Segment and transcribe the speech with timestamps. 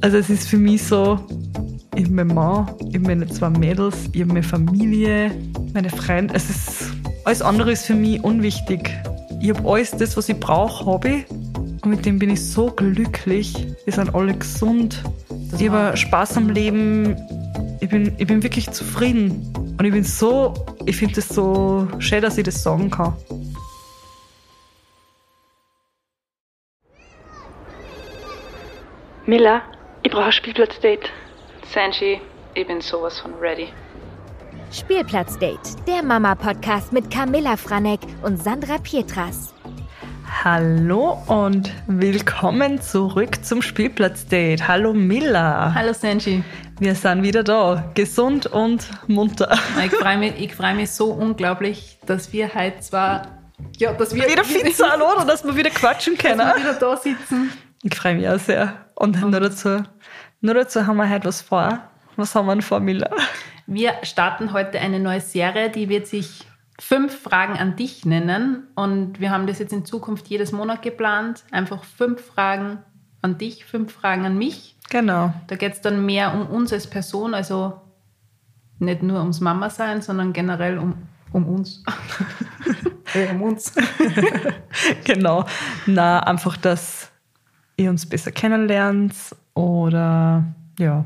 [0.00, 1.20] Also es ist für mich so,
[1.94, 5.30] ich habe meinen Mann, ich habe meine zwei Mädels, ich habe meine Familie,
[5.74, 6.34] meine Freunde.
[6.34, 6.90] Es ist,
[7.24, 8.90] alles andere ist für mich unwichtig.
[9.40, 11.30] Ich habe alles das, was ich brauche, habe ich.
[11.30, 13.66] Und mit dem bin ich so glücklich.
[13.84, 15.02] Wir sind alle gesund.
[15.50, 17.16] Das ich habe Spaß am Leben.
[17.80, 19.52] Ich bin, ich bin wirklich zufrieden.
[19.78, 20.54] Und ich bin so,
[20.86, 23.14] ich finde es so schön, dass ich das sagen kann.
[29.26, 29.62] Miller,
[30.02, 31.08] ich brauche ein Spielplatzdate.
[31.72, 32.20] Sanji,
[32.54, 33.68] ich bin sowas von ready.
[34.72, 39.54] Spielplatzdate, der Mama-Podcast mit Camilla Franek und Sandra Pietras.
[40.44, 44.66] Hallo und willkommen zurück zum Spielplatzdate.
[44.66, 45.72] Hallo Milla.
[45.74, 46.42] Hallo Sanji.
[46.80, 49.56] Wir sind wieder da, gesund und munter.
[49.84, 53.38] Ich freue mich, ich freu mich so unglaublich, dass wir heute zwar.
[53.76, 55.24] Ja, dass wir Wieder fit sind, oder?
[55.24, 56.40] Dass wir wieder quatschen dass können.
[56.40, 57.52] wir wieder da sitzen.
[57.82, 58.74] Ich freue mich auch sehr.
[58.94, 59.82] Und nur dazu,
[60.40, 61.80] nur dazu haben wir heute was vor.
[62.16, 63.10] Was haben wir denn vor, Milla?
[63.66, 66.46] Wir starten heute eine neue Serie, die wird sich
[66.80, 68.66] Fünf Fragen an dich nennen.
[68.74, 71.44] Und wir haben das jetzt in Zukunft jedes Monat geplant.
[71.52, 72.78] Einfach fünf Fragen
[73.20, 74.76] an dich, fünf Fragen an mich.
[74.90, 75.32] Genau.
[75.46, 77.80] Da geht es dann mehr um uns als Person, also
[78.80, 80.94] nicht nur ums Mama sein, sondern generell um,
[81.32, 81.84] um uns.
[83.14, 83.74] Äh, um uns.
[85.04, 85.44] Genau.
[85.86, 87.11] Na, einfach, dass
[87.76, 89.14] ihr uns besser kennenlernt
[89.54, 90.44] oder
[90.78, 91.04] ja.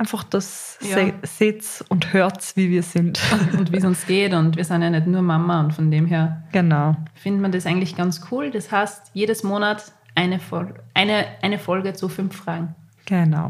[0.00, 0.94] Einfach, dass Ja.
[0.94, 3.20] se seht und hört, wie wir sind.
[3.58, 4.32] und wie es uns geht.
[4.32, 6.94] Und wir sind ja nicht nur Mama und von dem her Genau.
[7.14, 8.50] findet man das eigentlich ganz cool.
[8.52, 12.74] Das heißt, jedes Monat eine, Fol eine, eine Folge zu fünf Fragen.
[13.06, 13.48] Genau.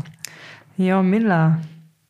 [0.79, 1.59] Ja, Milla.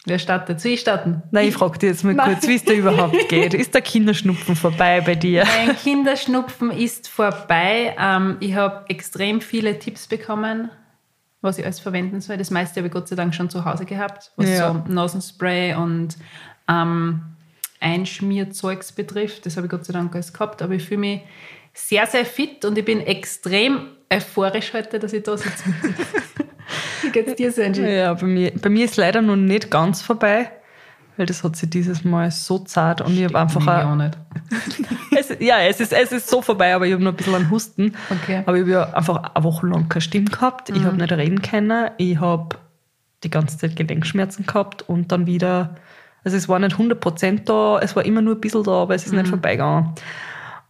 [0.09, 0.61] Wer startet?
[0.61, 1.23] Soll ich starten?
[1.31, 3.53] Na, ich frage dich jetzt mal kurz, wie es dir überhaupt geht.
[3.55, 5.45] Ist der Kinderschnupfen vorbei bei dir?
[5.45, 7.95] Mein Kinderschnupfen ist vorbei.
[7.99, 10.71] Ähm, ich habe extrem viele Tipps bekommen,
[11.43, 12.37] was ich alles verwenden soll.
[12.39, 14.73] Das meiste habe ich Gott sei Dank schon zu Hause gehabt, was Ja.
[14.87, 16.17] so Nasenspray und
[16.69, 17.23] ähm,
[17.81, 19.47] Einschmierzeugs betrifft.
[19.47, 20.63] Das habe ich Gott sei Dank alles gehabt.
[20.63, 21.21] Aber ich fühle mich
[21.87, 25.65] sehr, sehr fit und ich bin extrem euphorisch heute, dass ich da sitze.
[27.03, 27.83] Wie geht's dir, Sanji?
[27.83, 30.51] Ja, bei mir, bei mir ist leider noch nicht ganz vorbei,
[31.17, 34.19] weil das hat sich dieses Mal so zart und ich habe einfach auch, auch nicht.
[35.17, 37.51] es, ja, es ist, es ist so vorbei, aber ich habe noch ein bisschen einen
[37.51, 37.95] Husten.
[38.11, 38.43] Okay.
[38.45, 40.71] Aber ich habe ja einfach eine Woche lang keine Stimme gehabt.
[40.71, 41.91] Ich habe nicht reden können.
[41.99, 42.57] Ich habe
[43.25, 45.77] die ganze Zeit Gelenkschmerzen gehabt und dann wieder,
[46.25, 49.07] also es war nicht 100% da, es war immer nur ein bisschen da, aber es
[49.07, 49.95] ist nicht vorbeigegangen.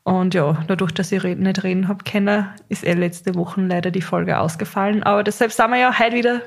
[0.09, 4.03] Und ja, dadurch, dass ich nicht reden habe können, ist eh letzte Woche leider die
[4.03, 5.03] Folge ausgefallen.
[5.03, 6.41] Aber deshalb sind wir ja heute wieder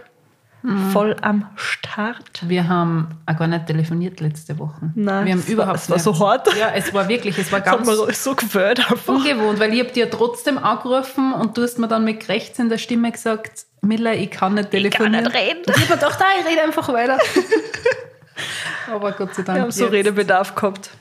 [0.94, 2.44] voll am Start.
[2.47, 4.91] Wir haben auch gar nicht telefoniert letzte Woche.
[4.94, 6.55] Nein, wir haben es war- überhaupt es war so hart.
[6.55, 7.88] Ja, es war wirklich, es war ganz
[8.23, 9.16] so gefällt einfach.
[9.16, 12.69] ungewohnt, weil ich habe dir trotzdem angerufen und du hast mir dann mit rechts in
[12.69, 15.23] der Stimme gesagt, Miller, ich kann nicht telefonieren.
[15.23, 15.61] nicht reden.
[15.66, 17.17] Und ich habe mir gedacht, ah, ich rede einfach weiter.
[18.94, 19.57] Aber Gott sei Dank.
[19.57, 20.91] Wir haben so Redebedarf gehabt.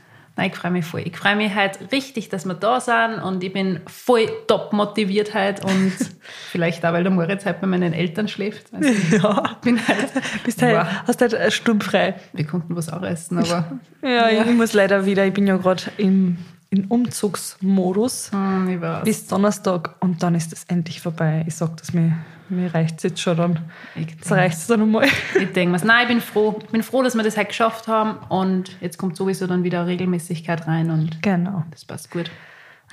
[0.40, 1.02] Nein, ich freue mich voll.
[1.04, 5.34] Ich freue mich halt richtig, dass wir da sind und ich bin voll top motiviert
[5.34, 5.92] halt und
[6.50, 8.68] vielleicht auch, weil der Moritz halt bei meinen Eltern schläft.
[8.72, 9.58] Also ich Ja.
[9.62, 10.10] bin halt,
[10.44, 10.86] Bist halt, Wow.
[11.06, 12.14] hast halt äh, sturmfrei.
[12.32, 15.82] wir konnten was auch essen, aber Ja, ich muss leider wieder, ich bin ja gerade
[15.98, 16.38] im,
[16.70, 21.44] im Umzugsmodus hm, bis Donnerstag und dann ist es endlich vorbei.
[21.46, 22.16] Ich sag das mir,
[22.50, 23.70] mir reicht es jetzt schon dann.
[23.94, 25.06] Jetzt reicht es dann einmal.
[25.38, 26.58] Ich denke mir, nein, ich bin froh.
[26.64, 29.86] Ich bin froh, dass wir das halt geschafft haben und jetzt kommt sowieso dann wieder
[29.86, 31.64] Regelmäßigkeit rein und Genau.
[31.70, 32.30] das passt gut.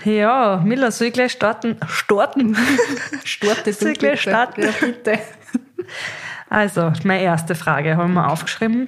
[0.04, 1.78] Ja, Miller, soll ich gleich starten?
[1.88, 2.56] Starten?
[3.24, 4.62] Starte Soll ich gleich starten?
[4.62, 5.20] Ja, bitte.
[6.50, 8.88] Also, meine erste Frage haben wir aufgeschrieben.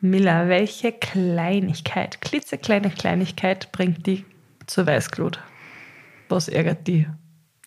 [0.00, 4.24] Miller, welche Kleinigkeit, klitzekleine Kleinigkeit bringt die
[4.66, 5.40] zur Weißglut?
[6.28, 7.08] Was ärgert die?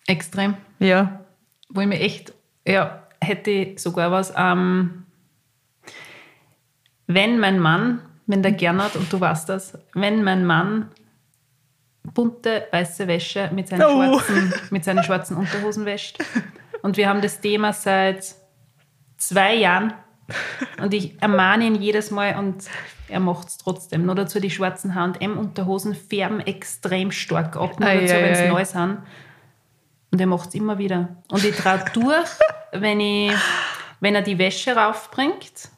[0.06, 0.54] Extrem.
[0.78, 1.20] Ja,
[1.68, 2.32] Wo ich mir echt,
[2.66, 5.04] ja, hätte sogar was, ähm,
[7.06, 10.90] wenn mein Mann, wenn der Gernot, und du weißt das, wenn mein Mann
[12.14, 14.18] bunte weiße Wäsche mit seinen, Oh.
[14.18, 16.18] schwarzen, mit seinen schwarzen Unterhosen wäscht.
[16.82, 18.34] Und wir haben das Thema seit
[19.16, 19.92] zwei Jahren.
[20.82, 22.64] Und ich ermahne ihn jedes Mal und
[23.08, 24.04] er macht es trotzdem.
[24.06, 28.98] Nur dazu die schwarzen H&M-Unterhosen färben extrem stark ab, nur dazu, wenn sie neu sind.
[30.10, 31.16] Und er macht es immer wieder.
[31.30, 32.28] Und ich traue durch,
[32.72, 33.32] wenn, ich,
[34.00, 35.70] wenn er die Wäsche raufbringt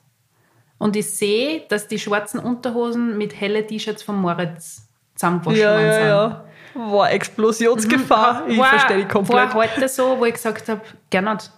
[0.78, 5.86] und ich sehe, dass die schwarzen Unterhosen mit helle T-Shirts von Moritz zusammengewaschen ja, worden
[5.86, 6.06] ja, sind.
[6.06, 6.44] ja.
[6.74, 8.46] War Explosionsgefahr.
[8.46, 9.48] Ich war, verstehe die komplett.
[9.48, 10.80] War heute so, wo ich gesagt habe,
[11.10, 11.50] Gernot,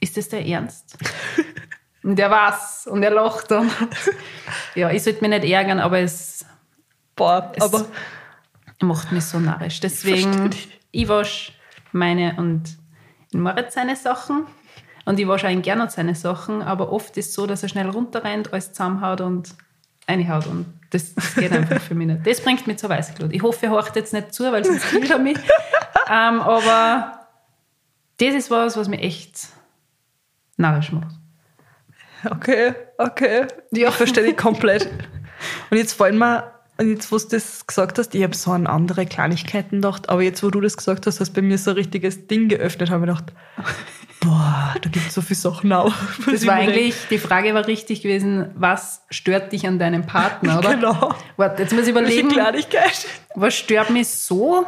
[0.00, 0.98] ist das der Ernst?
[2.02, 3.70] und er war's und er lacht dann.
[4.74, 6.44] ja, ich sollte mich nicht ärgern, aber es,
[7.14, 7.86] Boah, es aber
[8.80, 9.80] macht mich so narrisch.
[9.80, 10.80] Deswegen, dich.
[10.90, 11.52] ich wasche
[11.94, 12.76] meine und
[13.32, 14.46] Moritz seine Sachen.
[15.04, 17.88] Und ich wasche eigentlich gerne seine Sachen, aber oft ist es so, dass er schnell
[17.90, 19.54] runterrennt, alles zusammenhaut und
[20.08, 20.46] reinhaut.
[20.46, 22.26] Und das, das geht einfach für mich nicht.
[22.26, 23.32] Das bringt mich zur Weißglut.
[23.32, 25.38] Ich hoffe, er horcht jetzt nicht zu, weil sonst killt er mich.
[26.10, 27.26] ähm, aber
[28.18, 29.48] das ist was, was mir echt
[30.56, 31.16] narrisch macht.
[32.30, 33.46] Okay, okay.
[33.72, 33.88] Ja.
[33.88, 34.88] Ich verstehe dich komplett.
[35.70, 38.66] Und jetzt fallen mir, und jetzt, wo du das gesagt hast, ich habe so an
[38.66, 41.76] andere Kleinigkeiten gedacht, aber jetzt, wo du das gesagt hast, hast bei mir so ein
[41.76, 43.32] richtiges Ding geöffnet, habe ich gedacht,
[44.20, 45.94] boah, da gibt es so viele Sachen auch.
[46.28, 50.74] Das war eigentlich, die Frage war richtig gewesen, was stört dich an deinem Partner, oder?
[50.74, 51.14] Genau.
[51.36, 52.28] Warte, jetzt muss ich überlegen.
[52.28, 53.06] Kleinigkeit.
[53.36, 54.66] Was stört mich so?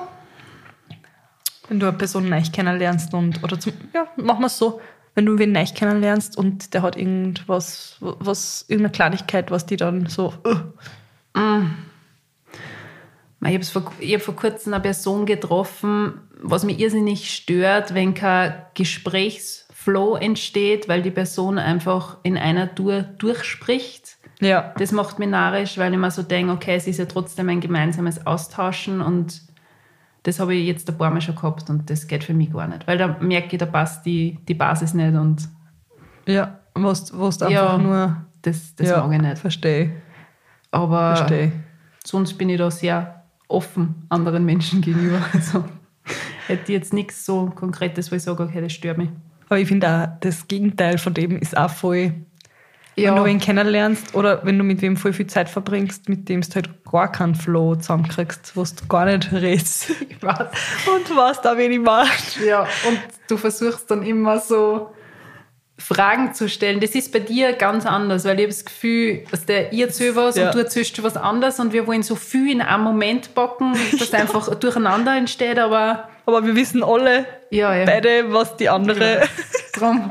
[1.68, 4.80] Wenn du eine Person neu kennenlernst und, oder zum, ja, machen wir es so,
[5.16, 10.06] wenn du wen neu kennenlernst und der hat irgendwas, was, irgendeine Kleinigkeit, was die dann
[10.06, 10.32] so.
[10.46, 11.40] Uh.
[11.40, 11.74] Mm.
[13.44, 18.54] Ich habe vor, hab vor kurzem eine Person getroffen, was mich irrsinnig stört, wenn kein
[18.74, 24.16] Gesprächsflow entsteht, weil die Person einfach in einer Tour durchspricht.
[24.40, 24.74] Ja.
[24.78, 27.60] Das macht mich narrisch, weil ich mir so denke, okay, es ist ja trotzdem ein
[27.60, 29.42] gemeinsames Austauschen und
[30.22, 32.66] das habe ich jetzt ein paar Mal schon gehabt und das geht für mich gar
[32.66, 32.86] nicht.
[32.86, 35.48] Weil da merke ich, da passt die, die Basis nicht und.
[36.26, 38.16] Ja, was du einfach ja, nur.
[38.42, 39.38] Das, das ja, mag ich nicht.
[39.38, 39.92] Verstehe.
[40.72, 41.52] Aber versteh.
[42.04, 45.20] sonst bin ich da sehr offen anderen Menschen gegenüber.
[45.32, 45.64] Also
[46.46, 49.08] hätte jetzt nichts so Konkretes, wo ich sage, okay, das stört mich.
[49.48, 52.12] Aber ich finde auch, das Gegenteil von dem ist auch voll
[52.98, 53.14] ja.
[53.14, 56.40] Wenn du ihn kennenlernst oder wenn du mit wem voll viel Zeit verbringst, mit dem
[56.40, 59.90] du halt gar keinen Flow zusammenkriegst, wo du gar nicht redest.
[60.08, 60.48] Ich weiß.
[60.86, 62.40] Und was da wenig macht.
[62.40, 62.98] Ja, und
[63.28, 64.90] du versuchst dann immer so
[65.78, 66.80] Fragen zu stellen.
[66.80, 70.16] Das ist bei dir ganz anders, weil ich habe das Gefühl, dass der ihr erzählt
[70.16, 70.46] was ja.
[70.46, 74.10] und du erzählst was anderes und wir wollen so viel in einem Moment backen, dass
[74.10, 74.20] ja.
[74.20, 76.08] einfach durcheinander entsteht, aber...
[76.24, 77.84] Aber wir wissen alle ja, ja.
[77.84, 79.20] beide, was die andere...
[79.20, 79.26] Ja.
[79.74, 80.10] Drum.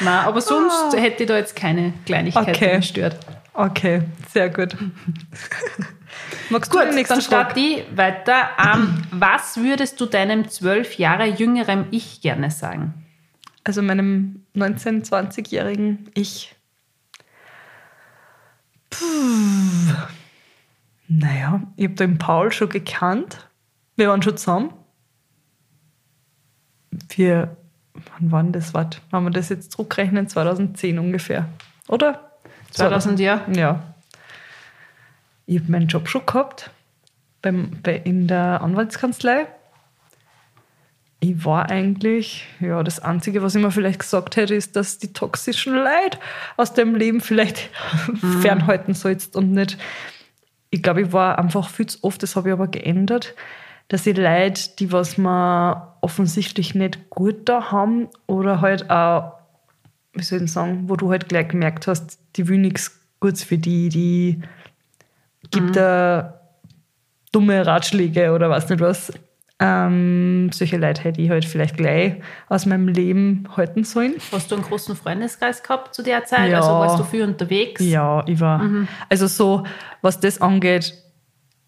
[0.00, 0.96] Nein, aber sonst ah.
[0.98, 2.76] hätte ich da jetzt keine Kleinigkeiten okay.
[2.76, 3.16] gestört.
[3.54, 4.76] Okay, sehr gut.
[6.50, 8.50] Magst gut, du dann starte ich weiter.
[8.62, 13.05] Ähm, was würdest du deinem zwölf Jahre jüngeren Ich gerne sagen?
[13.66, 16.54] Also meinem 19-, 20-jährigen Ich.
[18.90, 19.04] Puh.
[21.08, 23.48] Naja, ich habe den Paul schon gekannt.
[23.96, 24.72] Wir waren schon zusammen.
[27.08, 27.56] Wir
[28.12, 28.72] wann war denn das?
[28.72, 31.48] Warte, wenn wir das jetzt zurückrechnen, 2010 ungefähr,
[31.88, 32.30] oder?
[32.70, 33.40] 2000, ja.
[33.52, 33.94] Ja.
[35.46, 36.70] Ich habe meinen Job schon gehabt
[37.42, 39.48] beim, bei, in der Anwaltskanzlei.
[41.20, 45.12] Ich war eigentlich, ja, das Einzige, was ich mir vielleicht gesagt hätte, ist, dass die
[45.12, 46.18] toxischen Leute
[46.56, 47.70] aus dem Leben vielleicht
[48.08, 48.40] mhm.
[48.40, 49.78] fernhalten sollst und nicht.
[50.70, 53.34] Ich glaube, ich war einfach viel zu oft, das habe ich aber geändert
[53.88, 59.34] dass ich Leute, die was man offensichtlich nicht gut da haben oder halt auch,
[60.12, 63.58] wie soll ich sagen, wo du halt gleich gemerkt hast, die will nichts Gutes für
[63.58, 64.42] die, die
[65.50, 65.72] gibt mhm.
[65.72, 66.40] da
[67.32, 69.12] dumme Ratschläge oder was nicht was.
[69.58, 72.16] Ähm, solche Leute hätte ich halt vielleicht gleich
[72.48, 74.14] aus meinem Leben halten sollen.
[74.30, 76.50] Hast du einen großen Freundeskreis gehabt zu der Zeit?
[76.50, 76.58] Ja.
[76.58, 77.82] Also warst du viel unterwegs?
[77.82, 78.58] Ja, ich war.
[78.58, 78.88] Mhm.
[79.08, 79.64] Also so,
[80.02, 80.94] was das angeht,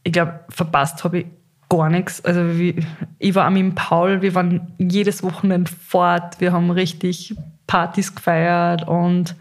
[0.05, 1.27] ich glaube, verpasst habe ich
[1.71, 2.23] gar nichts.
[2.25, 2.85] Also wie,
[3.19, 7.35] ich war auch mit Paul, wir waren jedes Wochenende fort, wir haben richtig
[7.67, 9.35] Partys gefeiert und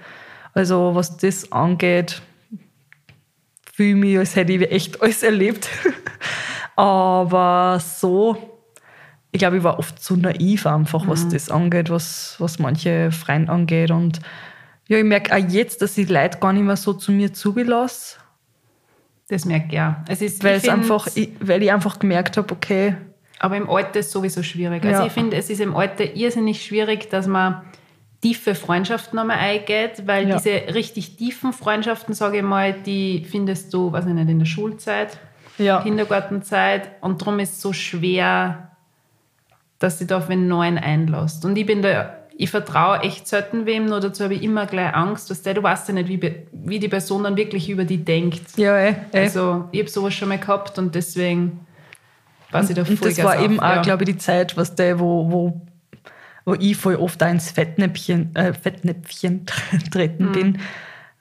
[0.54, 2.22] also was das angeht,
[3.74, 5.70] fühle ich mich, als hätte ich echt alles erlebt.
[6.78, 8.38] Aber so,
[9.34, 11.32] ich glaube, ich war oft zu naiv einfach, was mhm.
[11.32, 13.92] das angeht, was, was manche Freunde angeht.
[13.92, 14.22] Und
[14.88, 18.18] ja, ich merke auch jetzt, dass ich Leute gar nicht mehr so zu mir zugelasse
[19.28, 20.04] das merke ich ja.
[20.08, 22.96] Es ist, weil, es einfach, ich, weil ich einfach gemerkt habe, okay.
[23.40, 24.84] Aber im Alter ist es sowieso schwierig.
[24.84, 25.06] Also ja.
[25.06, 27.62] ich finde, es ist im Alter irrsinnig schwierig, dass man
[28.22, 30.38] tiefe Freundschaften nochmal eingeht, weil ja.
[30.38, 34.46] diese richtig tiefen Freundschaften, sage ich mal, die findest du, weiß ich nicht, in der
[34.46, 35.20] Schulzeit,
[35.58, 35.82] ja.
[35.82, 38.72] Kindergartenzeit und darum ist es so schwer,
[39.80, 41.46] dass du da auf einen neuen einlässt.
[41.46, 44.94] Und ich bin da ich vertraue echt selten wem, nur dazu habe ich immer gleich
[44.94, 47.98] Angst, dass der, du weißt ja nicht, wie, wie die Person dann wirklich über die
[47.98, 48.58] denkt.
[48.58, 49.20] Ja, eh, eh.
[49.20, 51.66] Also ich habe sowas schon mal gehabt und deswegen
[52.52, 54.76] weiß ich da voll Und das war auf, eben auch, glaube ich, die Zeit, was
[54.76, 55.62] der, wo, wo,
[56.46, 59.48] wo ich voll oft auch ins Fettnäpfchen, äh, Fettnäpfchen
[59.92, 60.32] treten mhm.
[60.32, 60.60] bin,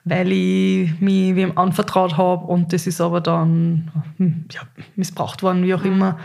[0.07, 4.61] weil ich mich wem anvertraut habe und das ist aber dann hm, ja,
[4.95, 5.93] missbraucht worden, wie auch mhm.
[5.93, 6.19] immer.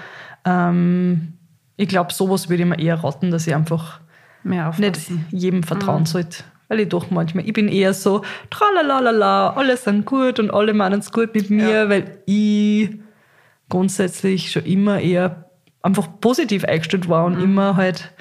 [0.45, 1.33] Ähm,
[1.77, 3.99] ich glaube, sowas würde ich mir eher raten, dass ich einfach
[4.77, 6.05] nicht jedem vertrauen mhm.
[6.05, 6.43] sollte.
[6.67, 8.21] Weil ich doch manchmal, ich bin eher so,
[8.51, 11.89] tralalala, alle sind gut und alle meinen es gut mit mir, ja.
[11.89, 12.91] weil ich
[13.67, 15.49] grundsätzlich schon immer eher
[15.81, 17.43] einfach positiv eingestellt war und mhm.
[17.43, 18.13] immer halt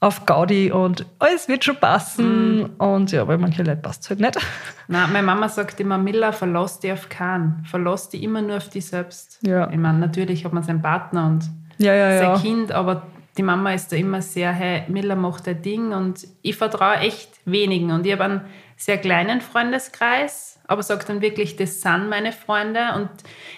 [0.00, 2.66] auf Gaudi und alles wird schon passen.
[2.78, 4.38] Und ja, bei manchen Leuten passt es halt nicht.
[4.88, 7.64] Nein, meine Mama sagt immer, Miller, verlass dich auf keinen.
[7.64, 9.38] Verlass dich immer nur auf dich selbst.
[9.42, 9.68] Ja.
[9.70, 12.42] Ich meine, natürlich hat man seinen Partner und Ja, ja, sein.
[12.42, 16.56] Kind, aber die Mama ist da immer sehr, hey, Miller macht ein Ding und ich
[16.56, 17.90] vertraue echt wenigen.
[17.90, 18.40] Und ich habe einen
[18.76, 23.08] sehr kleinen Freundeskreis, aber sage dann wirklich, das sind meine Freunde und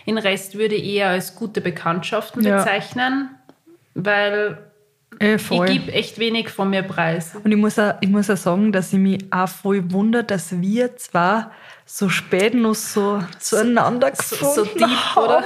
[0.06, 3.30] den Rest würde ich eher als gute Bekanntschaften bezeichnen,
[3.94, 4.69] weil
[5.38, 5.68] Voll.
[5.68, 7.32] ich gebe echt wenig von mir preis.
[7.44, 10.60] Und ich muss, auch, ich muss auch sagen, dass ich mich auch voll wundere, dass
[10.60, 11.50] wir zwar
[11.84, 15.24] so spät noch so zueinander So, gefunden so deep, haben.
[15.24, 15.44] oder?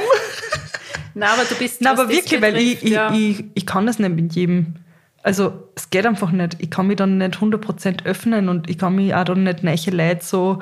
[1.14, 3.12] Nein, aber du bist Nein, aber wirklich, weil ich, ich, ja.
[3.12, 4.74] ich, ich kann das nicht mit jedem.
[5.22, 6.56] Also es geht einfach nicht.
[6.60, 9.90] Ich kann mich dann nicht 100% öffnen und ich kann mich auch dann nicht neue
[9.90, 10.58] Leute so,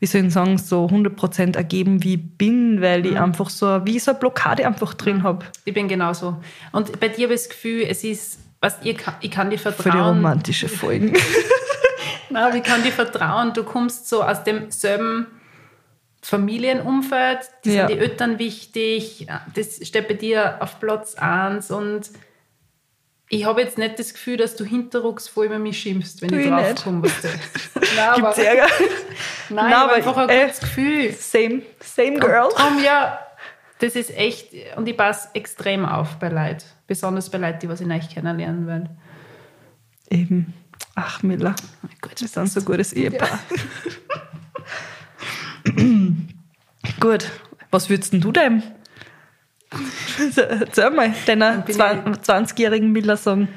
[0.00, 3.06] wie soll ich sagen, so 100% ergeben, wie ich bin, weil Mhm.
[3.12, 5.46] ich einfach so, wie so eine Blockade einfach drin habe.
[5.64, 6.36] Ich bin genauso.
[6.72, 9.58] Und bei dir habe ich das Gefühl, es ist, was, ich, kann, ich kann dir
[9.58, 10.16] Für die vertrauen.
[10.16, 11.12] romantische Folgen.
[12.30, 13.52] Nein, ich kann dir vertrauen.
[13.52, 15.26] Du kommst so aus demselben
[16.22, 17.86] Familienumfeld, die Ja.
[17.88, 22.10] sind die Eltern wichtig, das steht bei dir auf Platz 1 und
[23.28, 26.48] ich habe jetzt nicht das Gefühl, dass du hinterrucksvoll über mich schimpfst, wenn Tu ich
[26.48, 27.02] draufkomme.
[27.02, 27.28] weißt du.
[27.96, 28.66] Nein, Gibt's Ärger?
[29.48, 31.12] nein, Nein, aber, einfach ein äh, gutes Gefühl.
[31.12, 32.50] Same, same girl.
[32.56, 33.18] Drum, ja,
[33.80, 36.64] das ist echt, und ich passe extrem auf bei Leuten.
[36.86, 38.90] Besonders bei Leuten, die was ich neu kennenlernen will.
[40.10, 40.52] Eben.
[40.94, 41.54] Ach, Miller.
[42.00, 42.20] Gut.
[42.20, 43.38] Wir sind so ein gutes Ehepaar.
[47.00, 47.30] Gut,
[47.70, 48.62] was würdest denn du dem?
[50.36, 53.48] Erzähl mal, deiner bin 20-jährigen Miller sagen.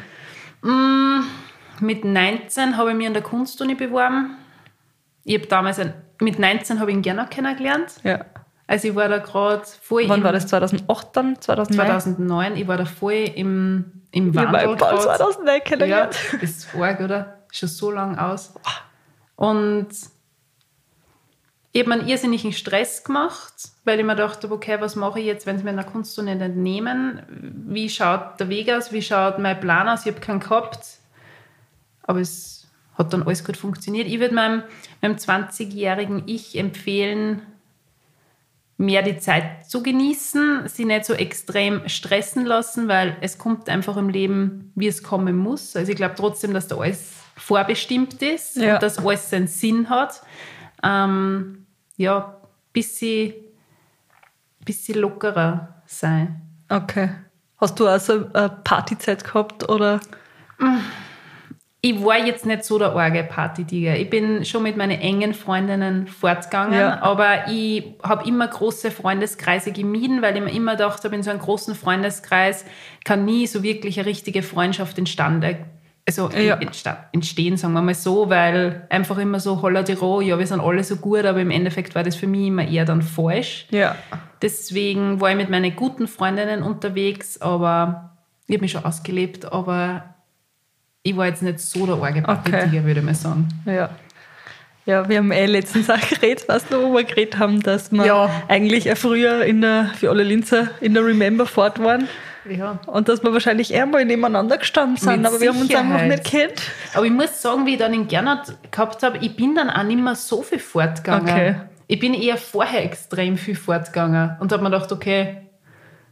[1.81, 4.37] Mit 19 habe ich mich an der Kunstuni beworben.
[5.23, 7.95] Ich habe damals, ein, mit 19 habe ich ihn gerne kennengelernt.
[8.03, 8.25] Ja.
[8.67, 10.47] Also ich war da gerade voll Wann war das?
[10.47, 11.39] 2008 dann?
[11.39, 11.87] 2009?
[11.87, 15.01] 2009, ich war da voll im, im Ich Wandel Ball grad.
[15.01, 16.17] 2009 Ja, kennengelernt.
[16.41, 17.37] das ist arg, oder?
[17.51, 18.53] Schon so lang aus.
[19.35, 19.87] Und
[21.71, 23.53] ich habe mir einen irrsinnigen Stress gemacht,
[23.83, 26.33] weil ich mir dachte, okay, was mache ich jetzt, wenn sie mir in der Kunstuni
[26.33, 27.21] nicht nehmen?
[27.67, 28.91] Wie schaut der Weg aus?
[28.93, 30.05] Wie schaut mein Plan aus?
[30.05, 30.79] Ich habe keinen gehabt.
[32.03, 32.67] Aber es
[32.97, 34.07] hat dann alles gut funktioniert.
[34.07, 34.63] Ich würde meinem,
[35.01, 37.41] meinem 20-jährigen Ich empfehlen,
[38.77, 43.95] mehr die Zeit zu genießen, sie nicht so extrem stressen lassen, weil es kommt einfach
[43.97, 45.75] im Leben, wie es kommen muss.
[45.75, 48.75] Also ich glaube trotzdem, dass da alles vorbestimmt ist Ja.
[48.75, 50.21] und dass alles seinen Sinn hat.
[50.83, 51.65] Ähm,
[51.97, 52.35] ja,
[52.73, 53.33] bisschen,
[54.65, 56.41] bisschen lockerer sein.
[56.69, 57.11] Okay.
[57.57, 60.01] Hast du also eine Partyzeit gehabt oder?
[61.87, 63.95] Ich war jetzt nicht so der arge Partytiger.
[63.95, 66.99] Ich bin schon mit meinen engen Freundinnen fortgegangen, Ja.
[67.03, 71.29] aber ich habe immer große Freundeskreise gemieden, weil ich mir immer gedacht habe, in so
[71.29, 72.65] einem großen Freundeskreis
[73.03, 75.57] kann nie so wirklich eine richtige Freundschaft entstande,
[76.07, 76.57] also Ja.
[77.11, 80.61] entstehen, sagen wir mal so, weil einfach immer so holla die roh, ja, wir sind
[80.61, 83.67] alle so gut, aber im Endeffekt war das für mich immer eher dann falsch.
[83.69, 83.95] Ja.
[84.41, 88.09] Deswegen war ich mit meinen guten Freundinnen unterwegs, aber
[88.47, 90.14] ich habe mich schon ausgelebt, aber
[91.05, 93.47] ich war jetzt nicht so der arge Partytiger, würde ich mal sagen.
[93.65, 93.89] Ja.
[94.87, 98.29] Ja, wir haben eh letztens auch geredet, wo wir geredet haben, dass wir Ja.
[98.47, 102.07] eigentlich früher in der, für alle Linzer in der Remember fort waren
[102.49, 102.79] Ja.
[102.87, 105.99] und dass wir wahrscheinlich eher mal nebeneinander gestanden sind, Mit aber wir haben uns einfach
[105.99, 106.09] Sicherheit.
[106.09, 106.61] nicht kennt.
[106.93, 109.83] Aber ich muss sagen, wie ich dann in Gernot gehabt habe, ich bin dann auch
[109.83, 111.29] nicht mehr so viel fortgegangen.
[111.29, 111.55] Okay.
[111.87, 115.37] Ich bin eher vorher extrem viel fortgegangen und habe mir gedacht, okay,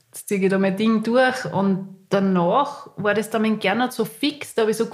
[0.08, 4.06] jetzt ziehe ich da mein Ding durch und danach war das dann in Gernot so
[4.06, 4.88] fix, da habe ich so,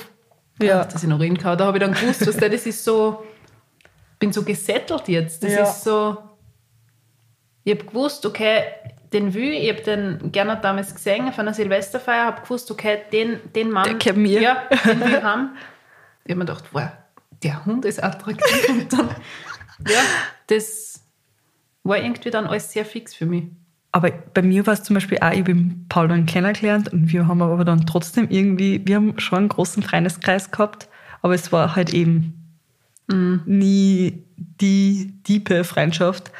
[0.62, 0.84] Ja.
[0.86, 3.24] dass ich noch kann, da habe ich dann gewusst, was das ist so,
[4.20, 5.44] bin so gesettelt jetzt.
[5.44, 5.64] Das Ja.
[5.64, 6.18] ist so,
[7.64, 8.64] ich habe gewusst, okay,
[9.14, 13.40] den will, ich habe den Gernot damals gesehen auf einer Silvesterfeier, habe gewusst, okay, den,
[13.54, 14.42] den Mann, Der gehört mir.
[14.42, 15.58] ja, den will ich haben.
[16.26, 16.90] Ich habe mir gedacht, wow,
[17.44, 19.10] der Hund ist attraktiv und dann,
[19.88, 20.00] ja,
[20.48, 21.02] das
[21.84, 23.46] war irgendwie dann alles sehr fix für mich.
[23.92, 27.28] Aber bei mir war es zum Beispiel auch, ich den Paul dann kennengelernt und wir
[27.28, 30.88] haben aber dann trotzdem irgendwie, wir haben schon einen großen Freundeskreis gehabt,
[31.22, 32.40] aber es war halt eben
[33.46, 36.32] nie die tiefe Freundschaft.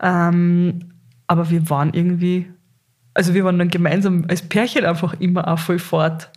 [0.00, 0.92] Ähm,
[1.26, 2.50] aber wir waren irgendwie,
[3.14, 6.30] also wir waren dann gemeinsam als Pärchen einfach immer auch voll fort.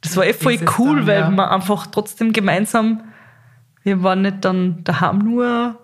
[0.00, 1.30] Das war eh voll cool, dann, weil ja.
[1.30, 3.02] wir einfach trotzdem gemeinsam,
[3.82, 5.78] wir waren nicht dann daheim nur,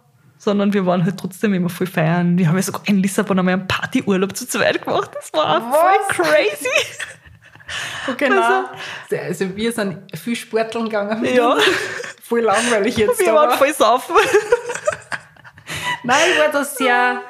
[0.44, 2.38] sondern wir waren halt trotzdem immer voll feiern.
[2.38, 5.10] Wir haben ja sogar in Lissabon einmal einen Partyurlaub zu zweit gemacht.
[5.14, 6.16] Das war auch Was?
[6.16, 6.68] voll crazy.
[8.18, 8.64] Genau.
[9.10, 11.24] Also, wir sind viel Sporteln gegangen.
[11.24, 11.56] Ja.
[12.22, 13.18] Voll langweilig jetzt.
[13.18, 14.14] Wir waren voll saufen.
[16.04, 17.22] Nein, ich war das ja.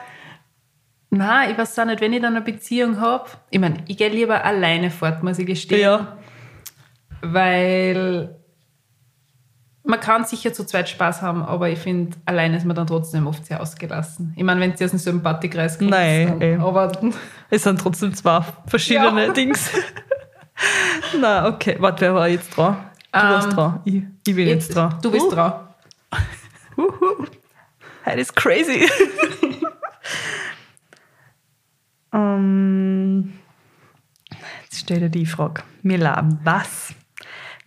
[1.11, 3.31] Nein, ich weiß auch nicht, wenn ich dann eine Beziehung habe.
[3.51, 5.81] Ich meine, ich gehe lieber alleine fort, muss ich gestehen.
[5.81, 6.19] Ja.
[7.23, 8.37] weil
[9.87, 13.27] man kann sicher zu zweit Spaß haben, aber ich finde, allein ist man dann trotzdem
[13.27, 14.33] oft sehr ausgelassen.
[14.37, 16.91] Ich meine, wenn du aus einem Sympathiekreis kommst, Nein, dann, aber
[17.51, 19.33] Es sind trotzdem zwei verschiedene Ja.
[19.33, 19.71] Dings.
[21.21, 21.77] Na, okay.
[21.79, 22.77] Warte, wer war jetzt dran?
[23.13, 23.81] Du warst Ähm, dran.
[23.85, 24.99] Ich, ich bin jetzt, dran.
[25.03, 25.53] du bist Uh, dran.
[28.07, 28.87] Das ist crazy.
[32.13, 33.33] ähm,
[34.65, 35.63] jetzt stell dir die Frage.
[35.83, 36.95] Mila, was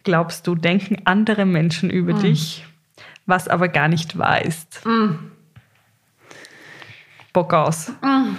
[0.08, 2.22] glaubst du, denken andere Menschen über Hm.
[2.22, 2.66] dich,
[3.26, 4.82] was aber gar nicht wahr ist?
[7.34, 7.92] Bock aus.
[8.02, 8.38] Hm.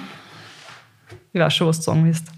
[1.34, 2.28] Ich weiß schon, was du sagen willst.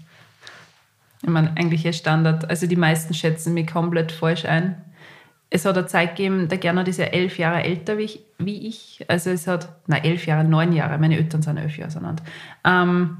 [1.23, 2.49] Ich meine, eigentlich ist Standard.
[2.49, 4.83] Also die meisten schätzen mich komplett falsch ein.
[5.49, 8.19] Es hat eine Zeit gegeben, der Gernot ist ja elf Jahre älter wie ich.
[8.37, 9.05] Wie ich.
[9.07, 10.97] Also es hat, nein, elf Jahre, neun Jahre.
[10.97, 12.23] Meine Eltern sind elf Jahre auseinander.
[12.65, 13.17] Ähm,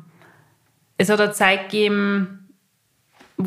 [0.97, 2.40] es hat eine Zeit gegeben,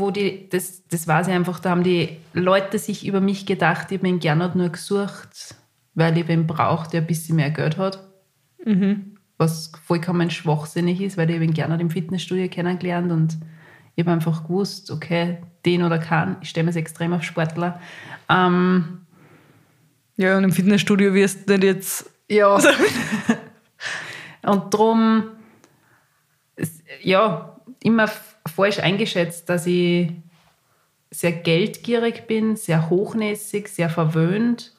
[0.00, 3.90] wo die, das, das weiß ich einfach, da haben die Leute sich über mich gedacht,
[3.90, 5.54] ich habe den Gernot nur gesucht,
[5.94, 7.98] weil ich wen brauche, der ein bisschen mehr Geld hat.
[9.36, 13.38] Was vollkommen schwachsinnig ist, weil ich ihn Gernot im Fitnessstudio kennengelernt und
[13.96, 17.80] ich habe einfach gewusst, okay, den oder keinen, ich stelle mir extrem auf Sportler.
[18.28, 19.00] Ähm,
[20.16, 22.10] Ja, und im Fitnessstudio wirst du nicht jetzt.
[22.28, 22.56] ja.
[24.42, 25.24] und darum,
[27.02, 28.08] ja, immer
[28.46, 30.12] falsch eingeschätzt, dass ich
[31.10, 34.72] sehr geldgierig bin, sehr hochnäsig, sehr verwöhnt.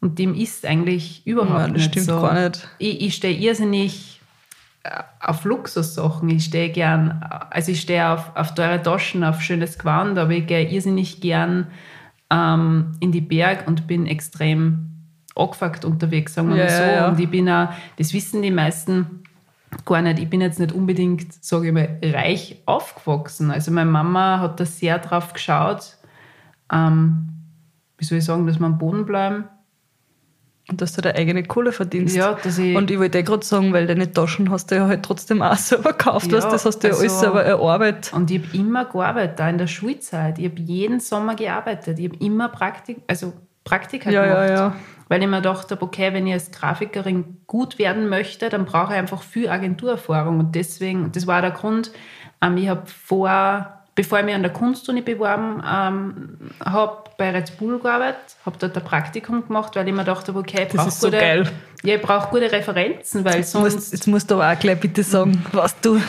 [0.00, 2.20] Und dem ist eigentlich überhaupt Nein, das nicht stimmt so.
[2.22, 2.68] gar nicht.
[2.78, 4.20] Ich, ich stehe irrsinnig
[4.82, 6.28] äh, auf Luxussachen.
[6.30, 10.46] Ich stehe gern, also ich stehe auf, auf teure Taschen, auf schönes Gewand, aber ich
[10.46, 11.66] gehe irrsinnig gern
[12.30, 14.86] ähm, in die Berg und bin extrem
[15.36, 16.82] angefuckt unterwegs, sagen wir Ja, mal so.
[16.82, 17.08] ja, ja.
[17.08, 19.19] Und ich bin auch, das wissen die meisten
[19.84, 23.50] gar nicht, ich bin jetzt nicht unbedingt, sage ich mal, reich aufgewachsen.
[23.50, 25.96] Also meine Mama hat da sehr drauf geschaut,
[26.72, 27.28] ähm,
[27.98, 29.44] wie soll ich sagen, dass wir am Boden bleiben.
[30.68, 32.14] Und dass du deine eigene Kohle verdienst.
[32.14, 34.86] Ja, dass ich- Und ich wollte eh gerade sagen, weil deine Taschen hast du ja
[34.86, 38.12] halt trotzdem auch selber gekauft, Ja, weißt, das hast du ja alles also- selber erarbeitet.
[38.12, 40.38] Und ich habe immer gearbeitet, auch in der Schulzeit.
[40.38, 41.98] Ich habe jeden Sommer gearbeitet.
[41.98, 43.32] Ich habe immer Praktik, also
[43.64, 44.48] Praktika Ja, gemacht.
[44.48, 44.76] ja, ja.
[45.10, 48.92] Weil ich mir gedacht habe, okay, wenn ich als Grafikerin gut werden möchte, dann brauche
[48.92, 50.38] ich einfach viel Agenturerfahrung.
[50.38, 51.90] Und deswegen, das war der Grund,
[52.40, 57.58] ähm, ich habe vor, bevor ich mich an der Kunstuni beworben ähm, habe, bei Red
[57.58, 60.76] Bull gearbeitet, habe dort ein Praktikum gemacht, weil ich mir gedacht habe, okay, ich Das
[60.76, 61.50] brauche ist so gute, geil.
[61.82, 63.92] ja, ich brauche gute Referenzen, weil Jetzt musst, sonst...
[63.92, 66.00] jetzt musst du aber auch gleich bitte sagen, was du,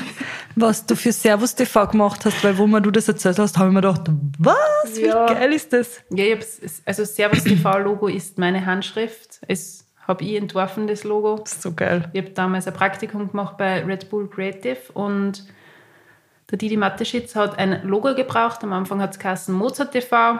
[0.55, 3.67] was du für Servus TV gemacht hast, weil wo mir du das erzählt hast, habe
[3.69, 4.03] ich mir gedacht,
[4.39, 4.55] was?
[4.95, 5.25] Wie Ja.
[5.25, 5.99] geil ist das?
[6.11, 6.37] Ja, ich
[6.85, 9.41] also Servus TV-Logo ist meine Handschrift.
[9.47, 11.39] Es habe ich entworfen, das Logo.
[11.43, 12.09] Das ist so geil.
[12.13, 15.45] Ich habe damals ein Praktikum gemacht bei Red Bull Creative und
[16.51, 18.63] der Didi Mateschitz hat ein Logo gebraucht.
[18.63, 20.39] Am Anfang hat es geheißen Mozart TV,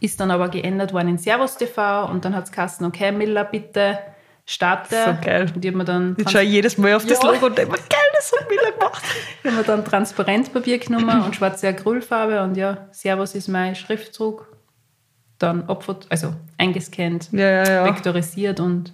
[0.00, 3.44] ist dann aber geändert worden in Servus TV und dann hat es geheißen, okay, Miller,
[3.44, 3.98] bitte
[4.44, 4.96] starte.
[5.04, 5.50] So geil.
[5.54, 7.30] Und ich habe mir dann, Ich schaue jedes Mal auf das Ja.
[7.30, 9.02] Logo und denke mir, geil, das hat Miller gemacht.
[9.42, 14.46] ich hab mir dann Transparentpapier genommen und schwarze Acrylfarbe und ja, Servus ist mein Schriftzug.
[15.38, 18.92] Dann abfot also eingescannt, Ja, ja, vektorisiert und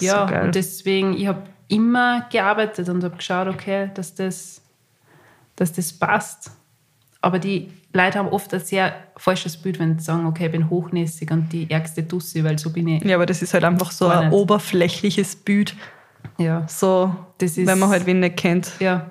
[0.00, 4.62] ja, So und deswegen, ich habe immer gearbeitet und habe geschaut, okay, dass das,
[5.56, 6.50] dass das passt.
[7.22, 10.70] Aber die Leute haben oft ein sehr falsches Bild, wenn sie sagen, okay, ich bin
[10.70, 13.04] hochnäsig und die ärgste Tussi, weil so bin ich.
[13.04, 14.32] Ja, aber das ist halt einfach so ein nicht.
[14.34, 15.74] oberflächliches Bild.
[16.38, 18.72] Ja, So, Das ist- wenn man halt wen nicht kennt.
[18.80, 19.10] ja.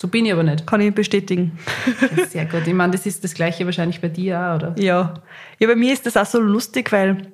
[0.00, 0.66] so bin ich aber nicht.
[0.66, 1.56] Kann ich bestätigen.
[2.16, 2.66] Ja, Sehr gut.
[2.66, 4.74] Ich meine, das ist das Gleiche wahrscheinlich bei dir auch, oder?
[4.78, 5.14] Ja.
[5.60, 7.32] Ja, bei mir ist das auch so lustig, weil,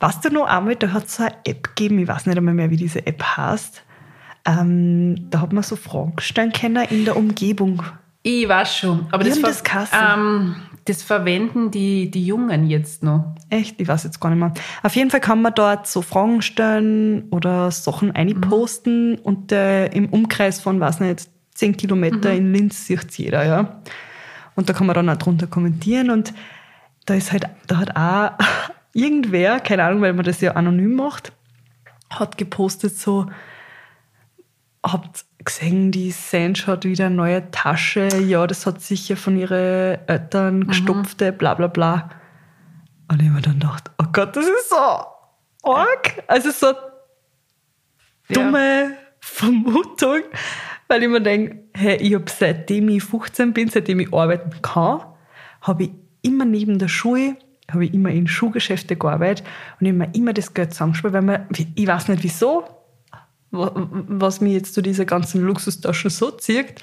[0.00, 2.52] weißt du noch einmal, da hat es so eine App gegeben, ich weiß nicht einmal
[2.54, 3.82] mehr, wie diese App heißt.
[4.46, 7.82] Ähm, da hat man so Fragen stellen können in der Umgebung.
[8.22, 9.06] Ich weiß schon.
[9.10, 9.98] Aber das, ver- das geheißen?
[10.14, 13.34] ähm, das verwenden die, die Jungen jetzt noch.
[13.48, 13.80] Echt?
[13.80, 14.52] Ich weiß jetzt gar nicht mehr.
[14.82, 20.10] Auf jeden Fall kann man dort so Fragen stellen oder Sachen einposten und äh, im
[20.10, 23.80] Umkreis von, weiß nicht, 10 Kilometer in Linz sieht jeder, ja.
[24.56, 26.34] Und da kann man dann auch drunter kommentieren und
[27.06, 28.44] da ist halt, da hat auch
[28.92, 31.32] irgendwer, keine Ahnung, weil man das ja anonym macht,
[32.10, 33.26] hat gepostet so,
[34.84, 39.98] habt gesehen, die Sange hat wieder eine neue Tasche, ja, das hat sicher von ihren
[40.06, 42.10] Eltern gestopfte, bla bla bla.
[43.10, 44.76] Und ich habe dann gedacht, oh Gott, das ist so
[45.62, 46.22] arg.
[46.26, 46.74] Also so Ja.
[48.34, 50.22] dumme Vermutung,
[50.88, 55.00] weil ich mir denke, hey, ich habe seitdem ich 15 bin, seitdem ich arbeiten kann,
[55.62, 55.90] habe ich
[56.22, 57.36] immer neben der Schule,
[57.70, 59.46] habe ich immer in Schuhgeschäfte gearbeitet
[59.80, 62.64] und mir immer das Geld zusammengespielt, weil man, ich weiß nicht wieso,
[63.54, 66.80] was mir jetzt zu dieser ganzen Luxustaschen so zieht,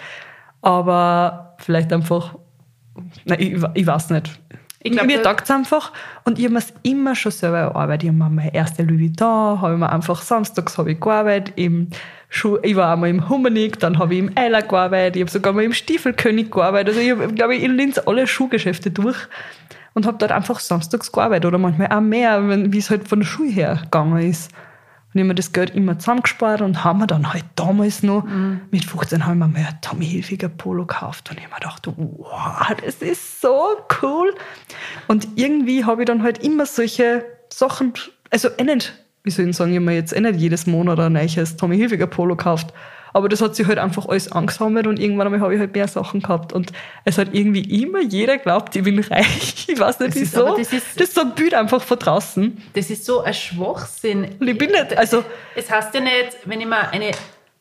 [0.61, 2.35] aber vielleicht einfach,
[3.25, 4.39] nein, ich, ich weiß nicht.
[4.83, 5.91] Ich glaub, mir taugt es einfach.
[6.23, 8.03] Und ich habe mir immer schon selber erarbeitet.
[8.03, 11.53] Ich habe mir meine erste Louis Vuitton, habe ich mir einfach samstags habe ich gearbeitet.
[11.55, 11.89] Im
[12.63, 15.17] ich war einmal im Hummernick, dann habe ich im Eiler gearbeitet.
[15.17, 16.95] Ich habe sogar mal im Stiefelkönig gearbeitet.
[16.95, 19.17] Also ich habe, glaube ich, in Linz alle Schuhgeschäfte durch
[19.93, 23.27] und habe dort einfach samstags gearbeitet oder manchmal auch mehr, wie es halt von der
[23.27, 24.49] Schule her gegangen ist.
[25.13, 28.25] Und ich habe mir das Geld immer zusammengespart und haben wir dann halt damals noch,
[28.71, 31.87] mit 15 haben wir mir ein Tommy Hilfiger Polo gekauft und ich habe mir gedacht,
[31.95, 34.33] wow, das ist so cool.
[35.07, 37.93] Und irgendwie habe ich dann halt immer solche Sachen,
[38.29, 38.93] also eh nicht,
[39.23, 41.75] wie soll ich sagen, ich habe mir jetzt eh nicht jedes Monat ein neues Tommy
[41.75, 42.73] Hilfiger Polo gekauft.
[43.13, 45.87] Aber das hat sich halt einfach alles angesammelt und irgendwann einmal habe ich halt mehr
[45.87, 46.53] Sachen gehabt.
[46.53, 46.71] Und
[47.05, 49.67] es hat irgendwie immer jeder glaubt, ich bin reich.
[49.71, 50.47] Ich weiß nicht Das ist- wieso.
[50.47, 52.61] aber das ist- das ist so ein Bild einfach von draußen.
[52.73, 54.35] Das ist so ein Schwachsinn.
[54.39, 55.23] Und ich bin nicht, also
[55.55, 57.11] Es heißt ja nicht, wenn ich mir eine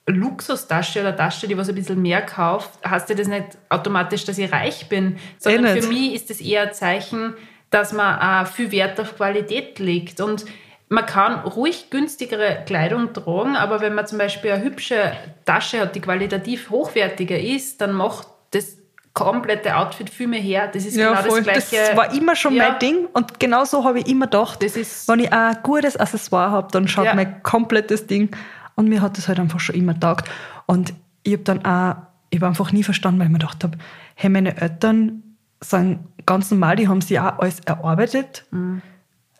[0.06, 4.38] Luxustasche oder Tasche, die was ein bisschen mehr kauft, heißt ja das nicht automatisch, dass
[4.38, 7.34] ich reich bin, sondern Eh für mich ist das eher ein Zeichen,
[7.70, 10.20] dass man auch viel Wert auf Qualität legt.
[10.20, 10.44] Und
[10.90, 15.12] man kann ruhig günstigere Kleidung tragen, aber wenn man zum Beispiel eine hübsche
[15.46, 18.76] Tasche hat, die qualitativ hochwertiger ist, dann macht das
[19.14, 20.68] komplette Outfit viel mehr her.
[20.72, 21.42] Das ist Ja, genau voll.
[21.42, 21.86] das Gleiche.
[21.90, 22.70] Das war immer schon Ja.
[22.70, 24.60] mein Ding und genau so habe ich immer gedacht.
[24.60, 27.14] Wenn ich ein gutes Accessoire habe, dann schaut Ja.
[27.14, 28.30] mein komplettes Ding
[28.74, 30.28] und mir hat das halt einfach schon immer taugt.
[30.66, 31.96] Und ich habe dann auch,
[32.30, 33.78] ich habe einfach nie verstanden, weil ich mir gedacht habe,
[34.16, 35.22] hey, meine Eltern
[35.60, 38.44] sind ganz normal, die haben sich auch alles erarbeitet.
[38.50, 38.82] Mhm.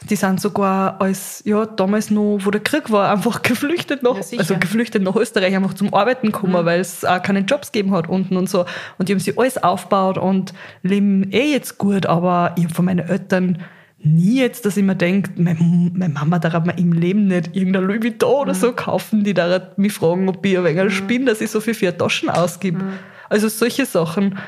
[0.08, 4.22] Die sind sogar als, ja, damals noch, wo der Krieg war, einfach geflüchtet nach, Ja.
[4.32, 4.38] Mhm.
[4.38, 8.08] also geflüchtet nach Österreich, einfach zum Arbeiten gekommen, weil es auch keine Jobs gegeben hat
[8.08, 8.64] unten und so.
[8.98, 12.86] Und die haben sich alles aufgebaut und leben eh jetzt gut, aber ich habe von
[12.86, 13.58] meinen Eltern
[14.02, 15.58] nie jetzt, dass ich mir denke, meine,
[15.94, 18.58] meine Mama darf mir im Leben nicht irgendein Louis Vuitton oder Mhm.
[18.58, 21.74] so kaufen, die darf mich fragen, ob ich ein wenig spinne, dass ich so viel
[21.74, 22.82] für Taschen ausgebe.
[22.82, 22.92] Mhm.
[23.28, 24.38] Also solche Sachen.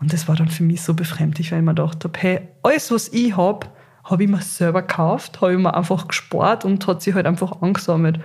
[0.00, 2.90] Und das war dann für mich so befremdlich, weil ich mir gedacht habe, hey, alles,
[2.92, 3.66] was ich habe,
[4.10, 7.60] habe ich mir selber gekauft, habe ich mir einfach gespart und hat sich halt einfach
[7.62, 8.20] angesammelt.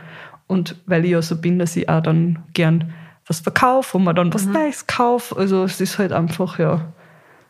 [0.48, 2.94] Und weil ich ja so bin, dass ich auch dann gern
[3.28, 4.34] was verkaufe und mir dann Mhm.
[4.34, 5.36] was Neues kaufe.
[5.38, 6.92] Also es ist halt einfach, ja.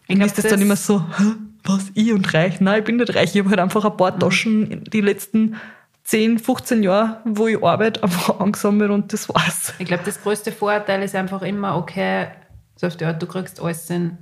[0.08, 1.24] Ich glaub, ist das dann das- immer so, "Hä,
[1.64, 2.60] was, ich und reich?
[2.62, 3.34] Nein, ich bin nicht reich.
[3.36, 5.56] Ich habe halt einfach ein paar Taschen in die letzten
[6.04, 9.74] 10, 15 Jahre, wo ich arbeite, einfach angesammelt und das war's.
[9.80, 12.28] Ich glaube, das größte Vorteil ist einfach immer, okay,
[12.76, 14.18] so auf die Art, du kriegst alles in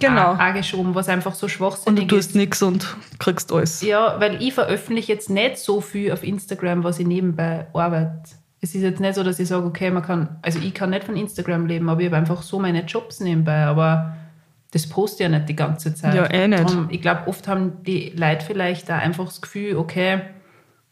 [0.00, 0.32] Genau.
[0.32, 2.34] Angeschoben, was einfach so Und schwachsinnig du tust ist.
[2.36, 3.80] nichts und kriegst alles.
[3.82, 8.22] Ja, weil ich veröffentliche jetzt nicht so viel auf Instagram, was ich nebenbei arbeite.
[8.60, 11.04] Es ist jetzt nicht so, dass ich sage, okay, man kann, also ich kann nicht
[11.04, 14.16] von Instagram leben, aber ich habe einfach so meine Jobs nebenbei, aber
[14.72, 16.14] das poste ich ja nicht die ganze Zeit.
[16.14, 16.64] Ja, eh nicht.
[16.64, 20.22] Drum, ich glaube, oft haben die Leute vielleicht da einfach das Gefühl, okay,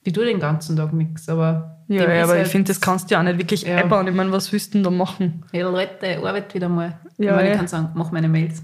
[0.05, 2.81] ich tue den ganzen Tag nichts, aber Ja, ja ist aber halt- ich finde, das
[2.81, 3.79] kannst du ja auch nicht wirklich Ja.
[3.87, 3.99] ja.
[4.01, 5.45] Und ich meine, was willst du denn da machen?
[5.53, 6.99] Hey Leute, arbeit wieder mal.
[7.19, 7.53] Ja, ich, meine, eh.
[7.53, 8.63] ich kann sagen, mach meine Mails.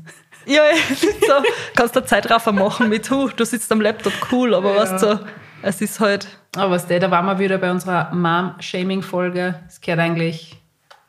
[0.48, 4.74] Ja, ja, so, kannst du Zeitraffer machen mit, hu, du sitzt am Laptop, cool, aber
[4.74, 4.80] Ja.
[4.82, 5.20] weißt du,
[5.62, 9.60] es ist halt, Aber was der, da waren wir wieder bei unserer Mom-Shaming-Folge.
[9.66, 10.56] Das gehört eigentlich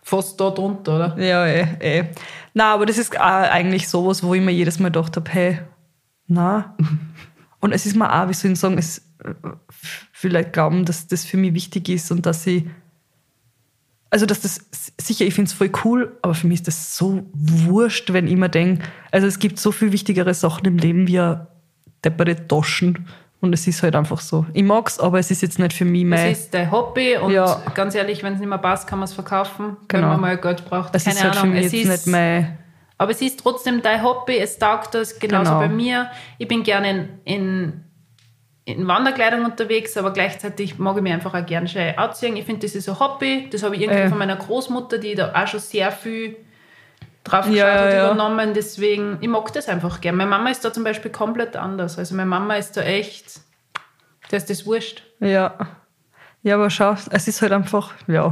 [0.02, 1.23] fast da drunter, oder?
[1.23, 2.06] ja, eh, eh.
[2.54, 5.60] Na, aber das ist auch eigentlich sowas, wo ich mir jedes Mal gedacht habe, hey,
[6.28, 6.75] na.
[7.62, 9.34] Und es ist mir auch, wie soll ich sagen, es äh,
[10.12, 12.63] vielleicht glauben, dass das für mich wichtig ist und dass ich,
[14.12, 14.60] also dass das,
[15.00, 18.36] sicher, ich finde es voll cool, aber für mich ist das so wurscht, wenn ich
[18.36, 21.22] mir denke, also es gibt so viel wichtigere Sachen im Leben wie
[22.04, 23.08] depperte Taschen.
[23.41, 24.45] Und es ist halt einfach so.
[24.54, 26.32] Ich mag's, aber es ist jetzt nicht für mich mein.
[26.34, 27.62] ist dein Hobby und Ja.
[27.74, 30.08] ganz ehrlich, wenn es nicht mehr passt, kann man es verkaufen, wenn Genau.
[30.10, 30.93] man mal Geld braucht.
[30.93, 31.52] Es Keine ist halt Ahnung.
[31.54, 32.58] für mich es jetzt ist, nicht mein.
[32.98, 35.60] aber es ist trotzdem dein Hobby, es taugt das, genauso Genau.
[35.62, 36.10] bei mir.
[36.38, 37.84] Ich bin gerne in, in,
[38.70, 42.36] in Wanderkleidung unterwegs, aber gleichzeitig mag ich mich einfach auch gerne schön anziehen.
[42.38, 44.10] Ich finde, das ist ein Hobby, das habe ich irgendwie Äh.
[44.10, 46.38] von meiner Großmutter, die da auch schon sehr viel
[47.24, 48.06] drauf Ja, geschaut hat, ja, ja.
[48.12, 48.54] übernommen.
[48.54, 50.18] Deswegen, ich mag das einfach gerne.
[50.18, 51.98] Meine Mama ist da zum Beispiel komplett anders.
[51.98, 53.42] Also meine Mama ist da echt,
[54.32, 55.04] der ist das wurscht.
[55.20, 55.54] Ja.
[56.42, 58.32] Ja, aber schau, es ist halt einfach, ja.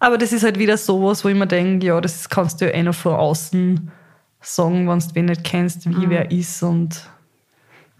[0.00, 2.72] Aber das ist halt wieder sowas, wo ich mir denke, ja, das kannst du ja
[2.72, 3.90] eh noch von außen
[4.40, 6.10] sagen, wenn du wen nicht kennst, wie Mhm.
[6.10, 7.08] wer ist und.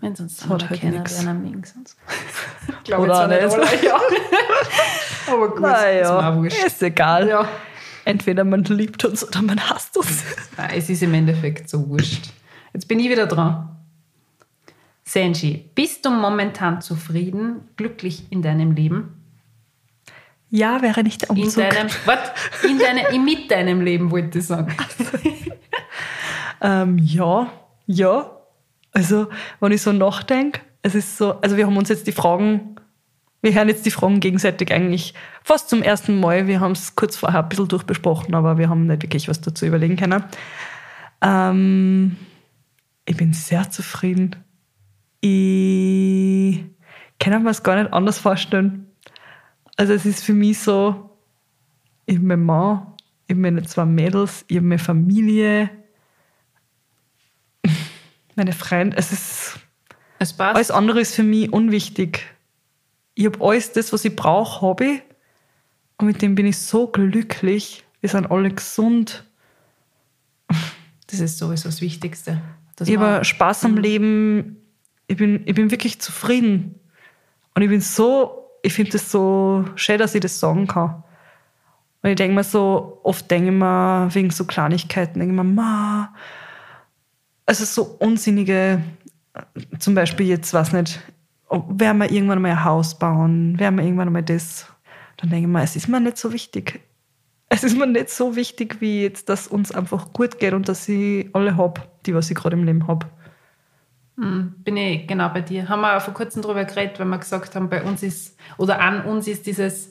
[0.01, 0.83] Wenn sonst hat halt
[1.43, 1.97] mögen sonst.
[2.69, 3.83] Ich glaube Oder zwar nicht nicht.
[3.85, 4.01] ja.
[5.33, 6.65] Aber gut, ist Naja, wurscht.
[6.67, 7.29] ist egal.
[7.29, 7.49] Ja.
[8.05, 10.23] Entweder man liebt uns oder man hasst uns.
[10.57, 12.31] Nein, es ist im Endeffekt so wurscht.
[12.73, 13.77] Jetzt bin ich wieder dran.
[15.05, 19.13] Senji, bist du momentan zufrieden, glücklich in deinem Leben?
[20.51, 21.65] Ja, wäre nicht der In Umzug.
[21.69, 21.89] deinem?
[22.69, 24.75] In deinem, in mit deinem Leben, wollte ich sagen.
[26.61, 27.51] Ähm, ja,
[27.87, 28.31] ja.
[28.97, 29.29] Also,
[29.61, 32.77] wenn ich so nachdenke, es ist so, also wir haben uns jetzt die Fragen,
[33.43, 35.13] wir hören jetzt die Fragen gegenseitig eigentlich
[35.45, 36.47] fast zum ersten Mal.
[36.47, 39.67] Wir haben es kurz vorher ein bisschen durchbesprochen, aber wir haben nicht wirklich was dazu
[39.67, 40.25] überlegen können.
[41.21, 42.17] Ähm,
[43.05, 44.35] ich bin sehr zufrieden.
[45.21, 46.65] ich
[47.19, 48.87] kann mir es gar nicht anders vorstellen.
[49.77, 51.11] Also es ist für mich so,
[52.07, 52.95] ich habe meinen Mann,
[53.27, 55.69] ich habe meine zwei Mädels, ich habe meine Familie,
[58.37, 58.97] meine Freunde.
[58.97, 59.59] Es ist,
[60.19, 60.57] Es passt.
[60.57, 62.23] alles andere ist für mich unwichtig.
[63.15, 65.03] Ich habe alles das, was ich brauche, habe ich.
[65.99, 67.85] Und mit dem bin ich so glücklich.
[68.01, 69.25] Wir sind alle gesund.
[71.07, 72.41] das ist sowieso das Wichtigste.
[72.85, 74.59] Ich habe Spaß am Leben.
[75.07, 76.79] Ich bin, ich bin wirklich zufrieden.
[77.55, 81.03] Und ich bin so, ich finde es so schön, dass ich das sagen kann.
[82.03, 85.45] Und ich denke mir so, oft denke ich mir, wegen so Kleinigkeiten, denke ich mir,
[85.45, 86.15] ma,
[87.47, 88.83] also so unsinnige,
[89.79, 91.01] zum Beispiel jetzt, weiß nicht,
[91.51, 94.67] werden wir irgendwann mal ein Haus bauen, werden wir irgendwann mal das,
[95.17, 96.81] dann denke ich mir, es ist mir nicht so wichtig.
[97.49, 100.89] Es ist mir nicht so wichtig, wie jetzt, dass uns einfach gut geht und dass
[100.89, 103.07] ich alle habe, die, was ich gerade im Leben habe.
[104.65, 105.69] bin ich genau bei dir.
[105.69, 109.05] Haben wir vor kurzem darüber geredet, weil wir gesagt haben, bei uns ist, oder an
[109.05, 109.91] uns ist dieses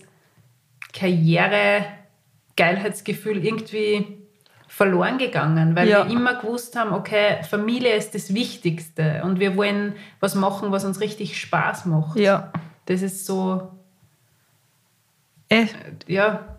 [0.91, 4.24] Karriere-Geilheitsgefühl irgendwie
[4.67, 6.05] verloren gegangen, weil Ja.
[6.05, 10.83] wir immer gewusst haben, okay, Familie ist das Wichtigste und wir wollen was machen, was
[10.85, 12.17] uns richtig Spaß macht.
[12.17, 12.51] Ja.
[12.85, 13.71] Das ist so,
[15.49, 15.67] Eh,
[16.07, 16.54] ja,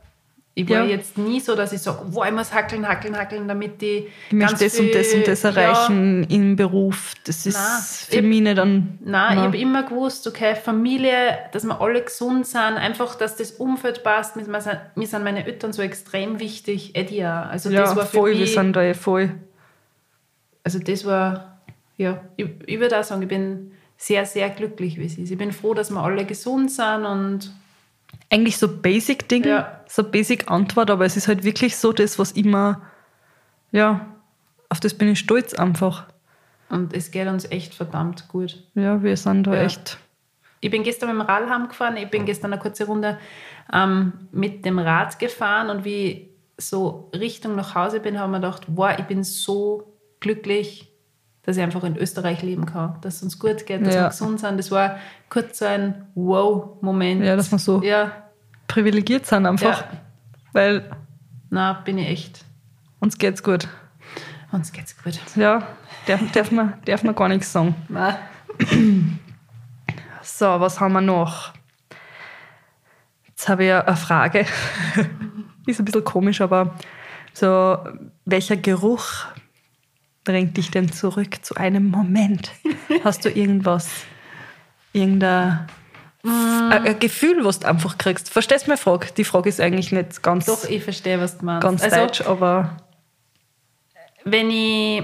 [0.58, 0.84] ich war Ja.
[0.86, 4.32] jetzt nie so, dass ich sage, wow, ich muss hackeln, hackeln, hackeln, damit die ich
[4.32, 7.12] möchte das und das und das erreichen im Beruf.
[7.24, 8.98] Das ist Nein, für ich- mich nicht an.
[9.04, 9.38] Nein, ich Nein.
[9.38, 14.36] habe immer gewusst, okay, Familie, dass wir alle gesund sind, einfach, dass das Umfeld passt.
[14.36, 17.50] Mir sind, mir sind meine Eltern so extrem wichtig, Eddie auch.
[17.50, 19.34] Also Ja, das war voll, wir mich, sind da eh voll.
[20.64, 21.60] also das war,
[21.98, 25.30] ja, ich, ich würde auch sagen, ich bin sehr, sehr glücklich, wie es ist.
[25.30, 27.52] Ich bin froh, dass wir alle gesund sind und
[28.30, 29.75] Eigentlich so Basic-Ding, Ja.
[29.88, 32.82] So Basic-Antwort, aber es ist halt wirklich so das, was immer,
[33.72, 34.06] ja,
[34.68, 36.06] auf das bin ich stolz einfach.
[36.68, 38.62] und es geht uns echt verdammt gut.
[38.74, 39.62] Ja, wir sind da Ja.
[39.62, 39.98] echt.
[40.60, 41.96] Ich bin gestern mit dem Rad heimgefahren.
[41.98, 43.18] Ich bin gestern eine kurze Runde
[43.72, 48.40] ähm, mit dem Rad gefahren und wie so Richtung nach Hause bin, habe ich mir
[48.46, 50.90] gedacht, wow, ich bin so glücklich,
[51.44, 54.02] dass ich einfach in Österreich leben kann, dass es uns gut geht, dass Ja.
[54.04, 54.56] wir gesund sind.
[54.58, 54.96] Das war
[55.28, 57.22] kurz so ein Wow-Moment.
[57.24, 58.10] Ja, dass man so Ja,
[58.68, 59.88] privilegiert sind einfach, Ja.
[60.52, 60.90] weil
[61.50, 62.44] na, bin ich echt.
[63.00, 63.68] uns geht's gut.
[64.52, 65.18] Uns geht's gut.
[65.36, 65.66] Ja,
[66.06, 67.74] darf, darf, man, darf man gar nichts sagen.
[67.88, 68.18] Na,
[70.22, 71.52] So, was haben wir noch?
[73.28, 74.46] Jetzt habe ich eine Frage.
[75.66, 76.74] Ist ein bisschen komisch, aber
[77.32, 77.78] so,
[78.24, 79.26] welcher Geruch
[80.24, 82.50] bringt dich denn zurück zu einem Moment?
[83.04, 83.88] Hast du irgendwas,
[84.92, 85.66] irgendein
[86.28, 88.30] ein, ein Gefühl, was du einfach kriegst?
[88.30, 89.08] Verstehst du meine Frage?
[89.16, 91.62] Die Frage ist eigentlich nicht ganz, doch, ich verstehe, was du meinst.
[91.62, 92.76] ganz Also, deutsch, aber
[94.24, 95.02] wenn ich.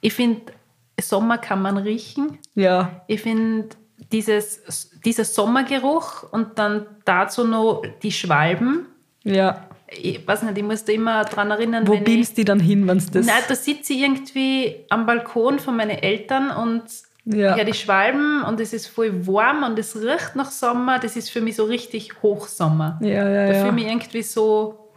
[0.00, 0.52] Ich finde,
[1.00, 2.38] Sommer kann man riechen.
[2.54, 3.68] ja, Ich finde
[4.10, 8.86] dieses, dieser Sommergeruch und dann dazu noch die Schwalben.
[9.22, 9.66] ja.
[9.94, 12.96] Ich weiß nicht, ich muss da immer dran erinnern, Wo beamst die dann hin, wenn
[12.96, 13.26] es das...
[13.26, 16.82] Nein, da sitze ich irgendwie am Balkon von meinen Eltern und
[17.24, 17.56] Ja.
[17.56, 17.64] ja.
[17.64, 20.98] die Schwalben und es ist voll warm und es riecht nach Sommer.
[20.98, 22.98] Das ist für mich so richtig Hochsommer.
[23.00, 23.58] ja, ja, Da ja.
[23.60, 24.90] fühle ich mich irgendwie so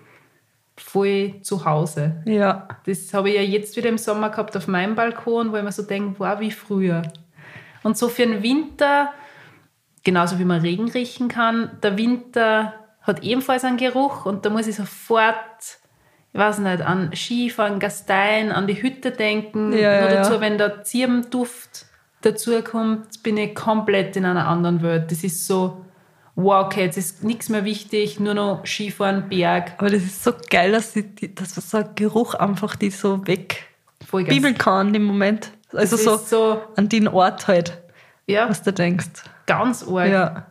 [0.77, 2.21] voll zu Hause.
[2.25, 2.67] ja.
[2.85, 5.71] Das habe ich ja jetzt wieder im Sommer gehabt auf meinem Balkon, wo ich mir
[5.71, 7.03] so denke, wow, wie früher.
[7.83, 9.13] Und so für den Winter,
[10.03, 14.65] genauso wie man Regen riechen kann, der Winter hat ebenfalls einen Geruch und da muss
[14.65, 15.35] ich sofort,
[16.33, 19.71] ich weiß nicht, an Skifahren, Gastein, an die Hütte denken.
[19.71, 20.41] Ja, ja, Nur dazu, ja.
[20.41, 21.85] wenn der Zirbenduft
[22.25, 25.11] dazu kommt, bin ich komplett in einer anderen Welt.
[25.11, 25.85] Das ist so,
[26.35, 30.33] wow, okay, jetzt ist nichts mehr wichtig, nur noch Skifahren, Berg, Aber das ist so
[30.49, 33.67] geil, dass, die- dass so ein Geruch einfach die so weg
[34.11, 35.51] bibeln kann im Moment.
[35.73, 37.77] Also so, so, an den Ort halt,
[38.27, 39.07] ja, was du denkst.
[39.45, 40.09] ganz arg.
[40.11, 40.45] Ja.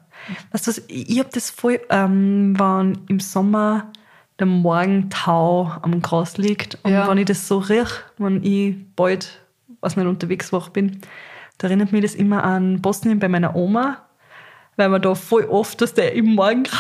[0.53, 3.91] Weißt du was, ich, habe das voll, ähm, wenn im Sommer
[4.39, 7.09] der Morgentau am Gras liegt und Ja.
[7.09, 9.41] wenn ich das so riech, wenn ich bald,
[9.81, 11.01] was nicht, unterwegs war, bin,
[11.65, 14.03] da erinnert mich das immer an Bosnien bei meiner Oma,
[14.77, 16.79] weil wir da voll oft, dass der im Morgengrad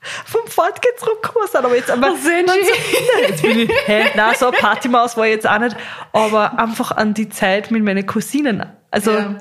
[0.24, 1.64] vom Fortgehen zurückgekommen sind.
[1.64, 2.30] Aber jetzt aber, so,
[3.28, 5.76] jetzt bin ich, hä, nein, so eine Partymaus war ich jetzt auch nicht,
[6.14, 8.64] aber einfach an die Zeit mit meinen Cousinen.
[8.90, 9.36] Also Ja.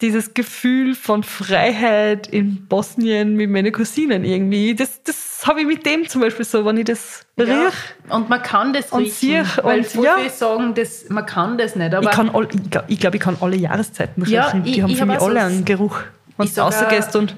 [0.00, 5.84] Dieses Gefühl von Freiheit in Bosnien mit meinen Cousinen irgendwie, das, das habe ich mit
[5.86, 7.44] dem zum Beispiel so, wenn ich das Ja.
[7.44, 7.74] riech.
[8.08, 10.28] Und man kann das Und riechen, siech weil und viele ja.
[10.30, 11.92] sagen, das, man kann das nicht.
[11.94, 14.34] Aber Ich, kann all, ich glaube, ich, glaub, ich kann alle Jahreszeiten riechen.
[14.34, 15.98] Ja, ich- Die haben ich für hab mich alle einen Geruch.
[16.36, 17.34] Wenn Ich du rausgehst und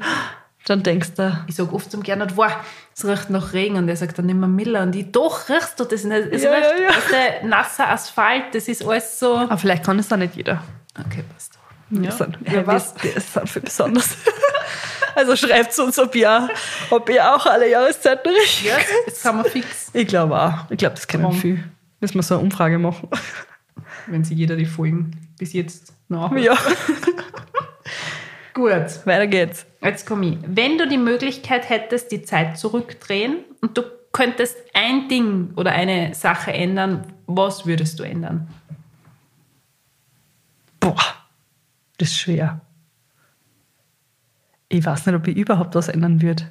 [0.66, 2.52] dann denkst du, ich sage oft zum Gernot, wow,
[2.94, 3.76] es riecht nach Regen.
[3.76, 4.82] Und er sagt dann immer Miller.
[4.82, 6.28] Und ich, doch, riechst du das nicht?
[6.30, 6.68] Es Ja, riecht
[7.10, 7.48] ja, ja.
[7.48, 8.44] nasser Asphalt.
[8.52, 9.36] Das ist alles so.
[9.38, 10.62] aber vielleicht kann es da nicht jeder.
[11.06, 11.58] Okay, passt.
[11.90, 12.94] Wir sind, ja, was?
[13.02, 14.16] Wir, wir sind für besonders.
[15.14, 16.48] also schreibt uns, ob ihr,
[16.90, 18.76] ob ihr auch alle Jahreszeiten richtig Ja,
[19.06, 19.90] das kann man fix.
[19.92, 20.70] Ich glaube auch.
[20.70, 21.34] Ich glaube, das Warum?
[21.34, 21.64] viel.
[22.00, 23.08] Müssen wir so eine Umfrage machen.
[24.06, 26.32] Wenn sie jeder die Folgen bis jetzt nach.
[26.36, 26.56] Ja,
[28.54, 29.06] Gut.
[29.06, 29.66] weiter geht's.
[29.82, 30.38] Jetzt komme ich.
[30.46, 36.14] Wenn du die Möglichkeit hättest, die Zeit zurückdrehen und du könntest ein Ding oder eine
[36.14, 38.48] Sache ändern, was würdest du ändern?
[40.80, 40.96] Boah,
[42.00, 42.60] das ist schwer.
[44.68, 46.44] Ich weiß nicht, ob ich überhaupt was ändern würde.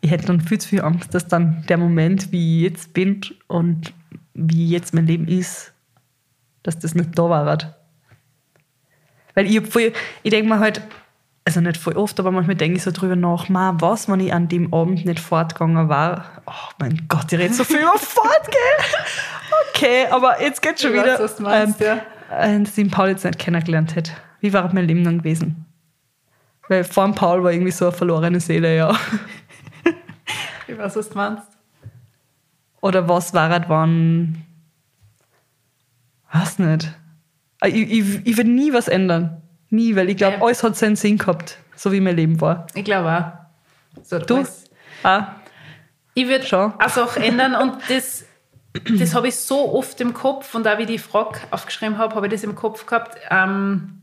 [0.00, 3.20] Ich hätte dann viel zu viel Angst, dass dann der Moment, wie ich jetzt bin
[3.48, 3.92] und
[4.34, 5.72] wie jetzt mein Leben ist,
[6.62, 7.58] dass das nicht da war.
[9.34, 9.92] Weil ich, voll,
[10.22, 10.80] ich denke mir halt,
[11.44, 14.32] also nicht voll oft, aber manchmal denke ich so drüber nach, ma, was, wenn ich
[14.32, 16.42] an dem Abend nicht fortgegangen war.
[16.46, 19.04] Oh mein Gott, ich rede so viel über Fortgehen.
[19.68, 21.20] Okay, aber jetzt geht's schon Ich weiß, wieder.
[21.20, 22.00] was du meinst, ja.
[22.30, 24.12] Äh, dass ich den Paul jetzt nicht kennengelernt hätte.
[24.40, 25.66] Wie war mein Leben dann gewesen?
[26.68, 28.96] Weil vor dem Paul war irgendwie so eine verlorene Seele, ja.
[30.68, 31.42] Ich weiß, was du meinst.
[32.80, 34.44] Oder was war es, wann.
[36.32, 36.92] Weiß nicht.
[37.60, 39.42] Äh, Ich, ich, ich würde nie was ändern.
[39.70, 40.42] Nie, weil ich glaube, Ja.
[40.42, 42.66] alles hat seinen Sinn gehabt, so wie mein Leben war.
[42.74, 43.10] Ich glaube
[43.96, 44.02] auch.
[44.04, 44.36] So, Du?
[44.36, 44.64] alles.
[45.02, 45.34] Ah,
[46.14, 46.72] Ich würde Schon.
[46.78, 48.24] eine Sache ändern und das,
[48.98, 52.14] das habe ich so oft im Kopf und auch wie ich die Frage aufgeschrieben habe,
[52.14, 53.16] habe ich das im Kopf gehabt.
[53.30, 54.02] Ähm,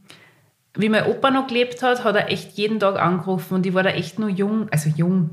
[0.75, 3.81] wie mein Opa noch gelebt hat, hat er echt jeden Tag angerufen und ich war
[3.83, 5.29] da echt nur jung, also jung,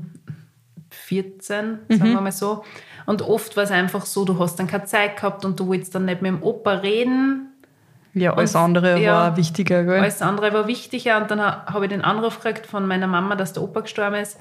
[0.89, 2.63] 14, sagen wir mal so.
[3.05, 5.93] Und oft war es einfach so, du hast dann keine Zeit gehabt und du wolltest
[5.93, 7.51] dann nicht mit dem Opa reden.
[8.13, 9.13] ja, alles Und- andere ja.
[9.13, 9.99] war wichtiger, gell?
[9.99, 13.35] Alles andere war wichtiger und dann ha- habe ich den Anruf gekriegt von meiner Mama,
[13.35, 14.39] dass der Opa gestorben ist.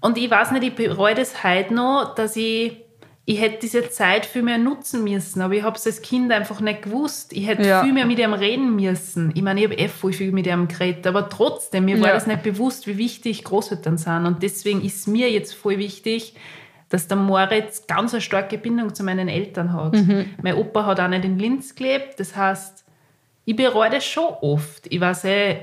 [0.00, 2.80] Und ich weiß nicht, ich bereue das heute noch, dass ich,
[3.24, 6.60] ich hätte diese Zeit viel mehr nutzen müssen, aber ich habe es als Kind einfach
[6.60, 7.32] nicht gewusst.
[7.32, 7.82] Ich hätte Ja.
[7.84, 9.30] viel mehr mit ihm reden müssen.
[9.34, 12.14] Ich meine, ich habe eh voll viel mit ihm geredet, aber trotzdem, mir war Ja.
[12.14, 14.26] das nicht bewusst, wie wichtig Großeltern sind.
[14.26, 16.34] Und deswegen ist mir jetzt voll wichtig,
[16.88, 19.94] dass der Moritz ganz eine starke Bindung zu meinen Eltern hat.
[19.94, 20.26] Mhm.
[20.42, 22.84] Mein Opa hat auch nicht in Linz gelebt, das heißt,
[23.44, 24.86] ich bereue das schon oft.
[24.92, 25.56] Ich weiß eh,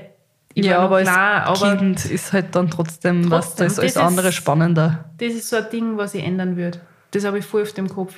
[0.54, 3.78] ich ja, war aber klar, als aber Kind ist halt dann trotzdem, was Trotzdem, das
[3.78, 5.04] als das andere ist- spannender.
[5.18, 6.80] das ist so ein Ding, was ich ändern würde.
[7.12, 8.14] Das habe ich voll auf dem Kopf.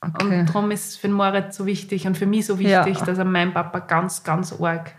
[0.00, 0.40] Okay.
[0.40, 3.04] Und darum ist es für den Moritz so wichtig und für mich so wichtig, Ja.
[3.04, 4.92] dass er meinen Papa ganz, ganz arg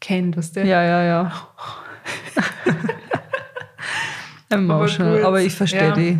[0.00, 0.64] kennt, weißt du?
[0.64, 1.32] Ja, ja, ja.
[4.48, 5.24] Emotional, gut.
[5.24, 5.94] aber, ich verstehe Ja.
[5.94, 6.18] die.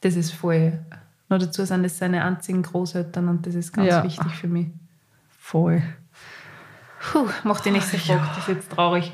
[0.00, 0.78] Das ist voll.
[1.28, 4.02] Noch dazu sind das seine einzigen Großeltern und das ist ganz Ja.
[4.04, 4.68] wichtig für mich.
[5.38, 5.82] Voll.
[7.12, 9.12] Puh, mach die nächste Frage, das ist jetzt traurig.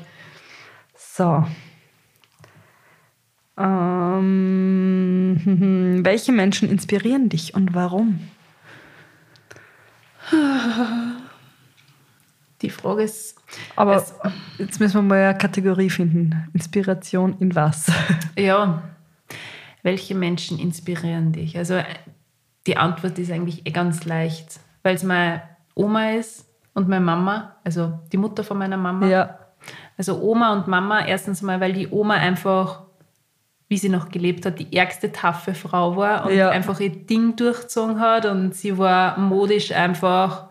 [0.95, 1.45] So.
[3.57, 5.41] Ähm,
[6.03, 8.19] welche Menschen inspirieren dich und warum?
[12.61, 13.37] Die Frage ist,
[13.75, 14.13] Aber Es-
[14.57, 16.47] jetzt müssen wir mal eine Kategorie finden.
[16.53, 17.91] Inspiration in was?
[18.37, 18.81] ja,
[19.83, 21.57] welche Menschen inspirieren dich?
[21.57, 21.81] Also
[22.65, 25.43] die Antwort ist eigentlich eh ganz leicht, weil es meine
[25.75, 29.05] Oma ist und meine Mama, also die Mutter von meiner Mama.
[29.07, 29.37] ja.
[29.97, 32.84] Also Oma und Mama, erstens mal, weil die Oma einfach,
[33.67, 36.49] wie sie noch gelebt hat, die ärgste taffe Frau war und Ja.
[36.51, 40.49] einfach ihr Ding durchgezogen hat und sie war modisch einfach,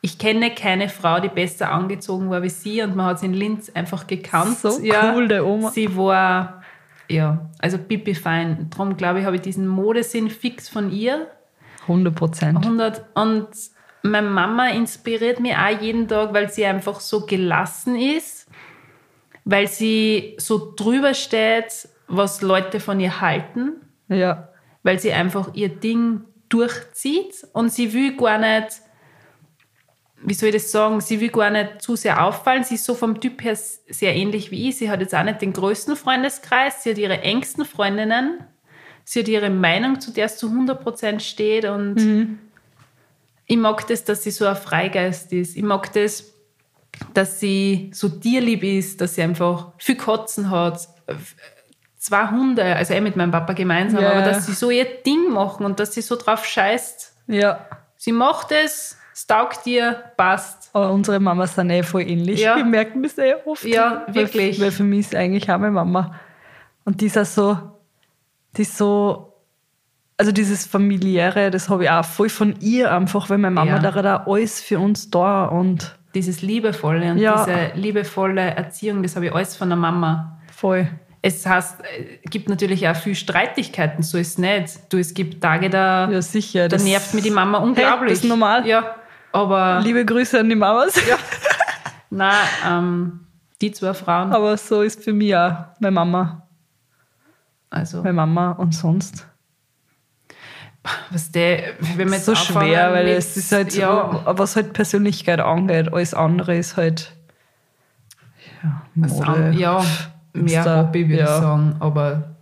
[0.00, 3.34] ich kenne keine Frau, die besser angezogen war wie sie und man hat sie in
[3.34, 4.58] Linz einfach gekannt.
[4.58, 4.78] So
[5.14, 5.70] cool, der Oma.
[5.70, 6.62] Sie war,
[7.08, 8.68] ja, also pipi fein.
[8.70, 11.26] Darum glaube ich, habe ich diesen Modesinn fix von ihr.
[11.82, 12.58] 100 Prozent.
[12.64, 13.48] 100 und
[14.02, 18.46] meine Mama inspiriert mich auch jeden Tag, weil sie einfach so gelassen ist,
[19.44, 23.72] weil sie so drüber steht, was Leute von ihr halten,
[24.08, 24.48] Ja.
[24.82, 28.80] weil sie einfach ihr Ding durchzieht und sie will gar nicht,
[30.22, 32.64] wie soll ich das sagen, sie will gar nicht zu sehr auffallen.
[32.64, 34.76] Sie ist so vom Typ her sehr ähnlich wie ich.
[34.78, 38.44] Sie hat jetzt auch nicht den größten Freundeskreis, sie hat ihre engsten Freundinnen,
[39.04, 42.38] sie hat ihre Meinung, zu der es zu 100% steht und
[43.46, 45.56] ich mag das, dass sie so ein Freigeist ist.
[45.56, 46.32] Ich mag das,
[47.12, 50.88] dass sie so tierlieb ist, dass sie einfach viel Katzen hat,
[52.04, 54.10] zwei Hunde, also eh mit meinem Papa gemeinsam, Ja.
[54.12, 57.16] aber dass sie so ihr Ding machen und dass sie so drauf scheißt.
[57.28, 57.60] Ja.
[57.96, 60.68] Sie macht es, es taugt ihr, passt.
[60.74, 62.40] Aber unsere Mamas sind eh voll ähnlich.
[62.40, 62.56] Ja.
[62.60, 63.64] Wir merken das eh oft.
[63.64, 64.60] Ja, Weil- wirklich.
[64.60, 66.14] Weil für mich ist eigentlich auch meine Mama.
[66.84, 67.56] Und die ist auch so,
[68.56, 69.32] die ist so,
[70.18, 73.90] also dieses familiäre, das habe ich auch voll von ihr einfach, weil meine Mama Ja.
[73.90, 77.44] da auch alles für uns da und Dieses Liebevolle und Ja.
[77.44, 80.38] diese liebevolle Erziehung, das habe ich alles von der Mama.
[80.54, 80.86] voll.
[81.26, 81.76] Es heißt,
[82.22, 84.92] es gibt natürlich auch viel Streitigkeiten, so ist es nicht.
[84.92, 86.68] Du, es gibt Tage, da, Ja, sicher.
[86.68, 88.00] da nervt mir die Mama unglaublich.
[88.00, 88.66] Hey, das ist normal.
[88.66, 88.94] Ja,
[89.32, 90.94] Aber Liebe Grüße an die Mamas.
[91.08, 91.16] Ja.
[92.10, 92.34] nein,
[92.68, 93.20] ähm,
[93.62, 96.46] die zwei Frauen, Aber so ist für mich auch meine Mama.
[97.70, 99.26] also Meine Mama und sonst.
[101.10, 104.22] was der, wenn man so jetzt schwer, anfangen weil mit- es ist halt so, ja,
[104.26, 107.14] was halt Persönlichkeit angeht, alles andere ist halt
[108.62, 109.26] ja, Mode.
[109.26, 109.82] an, ja
[110.34, 111.36] mehr Insta, Hobby würde ja.
[111.36, 112.36] ich sagen, aber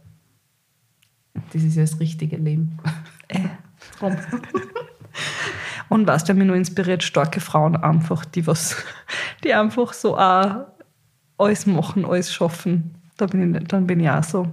[1.53, 2.79] das ist ja das richtige Leben.
[3.29, 3.49] Äh.
[5.89, 8.77] Und was der mich nur inspiriert, starke Frauen einfach, die was,
[9.45, 10.67] die einfach so auch
[11.39, 12.95] alles machen, alles schaffen.
[13.17, 14.49] Da bin ich, dann bin ich auch so.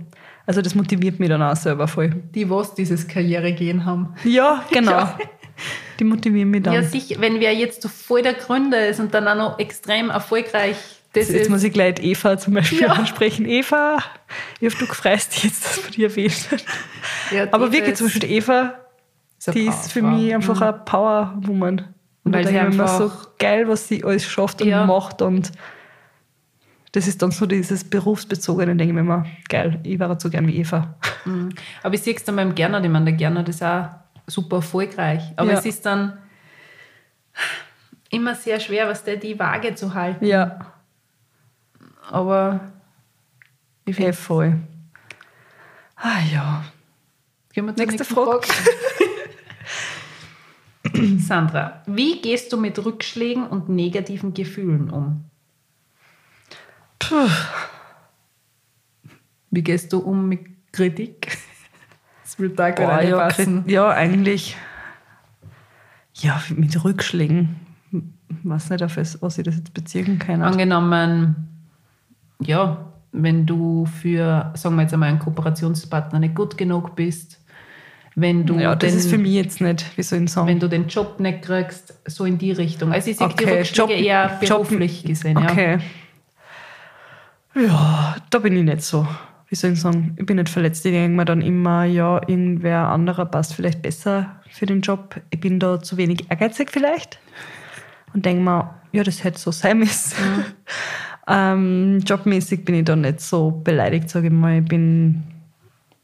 [0.46, 2.10] Also das motiviert mich dann auch selber voll.
[2.34, 4.16] Die, was dieses Karrieregehen haben.
[4.24, 5.08] Ja, genau.
[6.00, 6.74] Die motivieren mich dann.
[6.74, 10.10] Ja, sicher, wenn wer jetzt so voll der Gründer ist und dann auch noch extrem
[10.10, 10.78] erfolgreich,
[11.14, 12.94] das Jetzt muss ich gleich Eva zum Beispiel Ja.
[12.94, 13.46] ansprechen.
[13.48, 13.98] Eva,
[14.60, 16.48] ich hoffe, du freust dich jetzt, dass wir die erwähnt
[17.32, 18.76] ja, Aber wirklich, zum Beispiel Eva,
[19.38, 20.64] ist die ist für mich einfach Mhm.
[20.64, 21.86] eine Power-Woman.
[22.26, 24.86] Und Weil sie immer so einfach- geil, was sie alles schafft und Ja.
[24.86, 25.22] macht.
[25.22, 25.52] Und
[26.92, 30.46] das ist dann so dieses Berufsbezogene, denke ich mir immer, geil, ich wäre so gern
[30.48, 30.96] wie Eva.
[31.26, 31.50] Mhm.
[31.82, 33.88] Aber ich sehe es dann beim Gernot, ich meine, der Gernot ist auch
[34.28, 35.22] super erfolgreich.
[35.38, 36.18] Aber es ist dann
[38.12, 40.26] immer sehr schwer, was der die Waage zu halten.
[40.26, 40.60] Ja,
[42.12, 42.60] Aber
[43.86, 44.58] ich eh finde, voll.
[45.96, 46.64] Ah ja.
[47.54, 48.48] gehen wir zur Nächste nächsten Frage.
[48.48, 48.80] Frage.
[51.20, 55.26] Sandra, wie gehst du mit Rückschlägen und negativen Gefühlen um?
[57.00, 57.30] Puh.
[59.52, 61.38] Wie gehst du um mit Kritik?
[62.24, 63.66] Das wird da gerade ja, passen.
[63.66, 64.56] Kri- ja, eigentlich.
[66.14, 67.56] Ja, mit Rückschlägen.
[68.44, 70.44] weiß nicht, auf was was ich das jetzt beziehen kann.
[70.44, 71.48] Angenommen,
[72.42, 77.40] ja, wenn du für, sagen wir jetzt einmal, einen Kooperationspartner nicht gut genug bist,
[78.16, 80.48] wenn du, ja, das den, ist für mich jetzt nicht, wie soll ich sagen.
[80.48, 82.92] wenn du den Job nicht kriegst, so in die Richtung.
[82.92, 85.40] Also ich sehe die Okay, Rückschläge Job- eher Job- beruflich gesehen.
[85.40, 85.52] Ja.
[85.52, 85.80] Okay.
[87.56, 89.08] Ja, da bin ich nicht so.
[89.48, 90.16] Wie soll ich sagen?
[90.20, 90.86] Ich bin nicht verletzt.
[90.86, 95.20] Ich denke mir dann immer, ja, irgendwer anderer passt vielleicht besser für den Job.
[95.32, 97.20] Ich bin da zu wenig ehrgeizig vielleicht.
[98.14, 100.16] Und denke mir, ja, das hätte so sein müssen.
[101.30, 104.60] ähm, jobmäßig bin ich da nicht so beleidigt, sage ich mal.
[104.60, 105.24] Ich bin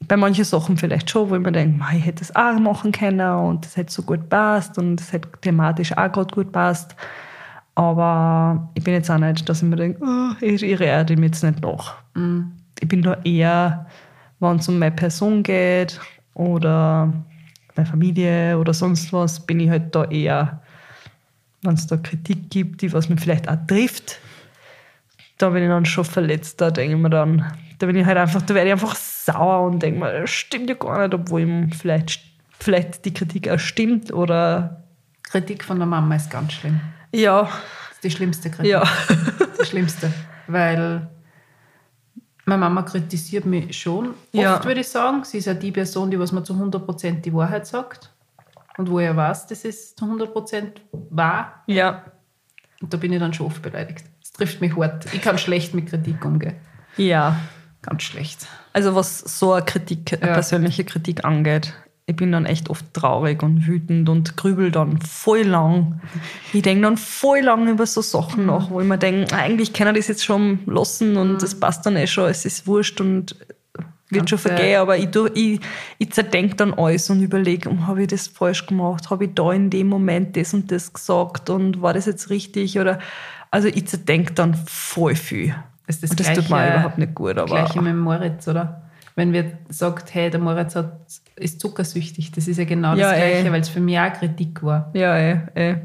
[0.07, 3.37] bei manchen Sachen vielleicht schon, wo ich mir denke, ich hätte das auch machen können
[3.39, 6.95] und das hätte so gut passt und das hätte thematisch auch gerade gut passt.
[7.73, 11.23] Aber ich bin jetzt auch nicht, dass ich mir denke, oh, ich, ich rede dem
[11.23, 11.95] jetzt nicht nach.
[12.79, 13.87] Ich bin da eher,
[14.39, 15.99] wenn es um meine Person geht
[16.35, 17.11] oder
[17.75, 20.61] meine Familie oder sonst was, bin ich halt da eher,
[21.63, 24.21] wenn es da Kritik gibt, die was mir vielleicht auch trifft,
[25.37, 26.61] da bin ich dann schon verletzt.
[26.61, 29.65] Da denke ich mir dann, da bin ich halt einfach, da werde ich einfach sauer
[29.67, 32.21] und denke mir, das stimmt ja gar nicht, obwohl ihm vielleicht,
[32.57, 34.83] vielleicht die Kritik auch stimmt oder
[35.23, 36.79] Kritik von der Mama ist ganz schlimm.
[37.11, 37.51] ja, Das
[37.93, 38.71] ist die schlimmste Kritik.
[38.71, 38.83] ja.
[39.57, 40.11] Das Schlimmste.
[40.47, 41.09] Weil
[42.45, 44.09] meine Mama kritisiert mich schon.
[44.09, 44.63] Oft Ja.
[44.63, 45.23] würde ich sagen.
[45.23, 48.11] Sie ist ja die Person, die was mir zu 100% die Wahrheit sagt.
[48.77, 51.63] Und wo er weiß, das ist zu 100% wahr.
[51.65, 52.03] Ja,
[52.81, 54.05] Und da bin ich dann schon oft beleidigt.
[54.37, 55.05] Trifft mich hart.
[55.13, 56.55] Ich kann schlecht mit Kritik umgehen.
[56.97, 57.37] ja.
[57.81, 58.47] Ganz schlecht.
[58.73, 60.33] Also was so eine Kritik, eine Ja.
[60.33, 61.71] persönliche Kritik angeht,
[62.07, 66.01] ich bin dann echt oft traurig und wütend und grübel dann voll lang.
[66.51, 69.87] Ich denke dann voll lang über so Sachen nach, wo ich mir denke, eigentlich kann
[69.89, 73.35] ich das jetzt schon lassen und das passt dann eh schon, es ist wurscht und
[74.09, 75.59] wird schon Ganze- vergehen, aber ich, tu- ich,
[75.99, 79.51] ich zerdenke dann alles und überlege, um, habe ich das falsch gemacht, habe ich da
[79.51, 82.97] in dem Moment das und das gesagt und war das jetzt richtig oder
[83.51, 85.55] also ich zerdenke dann voll viel.
[85.87, 88.81] Das das das tut mir Gleiche- überhaupt nicht gut, aber Gleiche mit Moritz, oder?
[89.15, 90.99] Wenn wir sagt, hey, der Moritz hat,
[91.37, 93.51] ist zuckersüchtig, das ist ja genau Ja, das Gleiche, ey.
[93.51, 94.89] weil es für mich auch Kritik war.
[94.93, 95.75] Ja, eh, eh.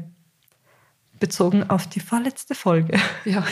[1.19, 2.97] Bezogen auf die vorletzte Folge.
[3.25, 3.43] Ja.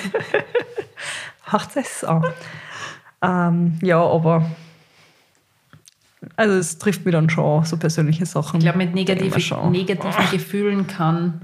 [1.52, 2.26] Macht es an.
[3.22, 4.50] Ähm, ja, aber
[6.36, 8.58] also es trifft mich dann schon, so persönliche Sachen.
[8.58, 8.90] Ich glaube, mit
[9.42, 9.72] schon.
[9.72, 11.42] negativen Gefühlen kann,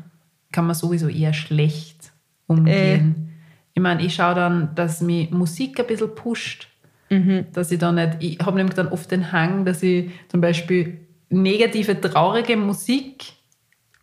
[0.51, 2.11] kann man sowieso eher schlecht
[2.47, 3.33] umgehen.
[3.73, 6.67] Ich meine, ich schaue dann, dass mich Musik ein bisschen pusht.
[7.09, 7.45] Mhm.
[7.53, 10.99] Dass ich da nicht, ich habe nämlich dann oft den Hang, dass ich zum Beispiel
[11.29, 13.33] negative, traurige Musik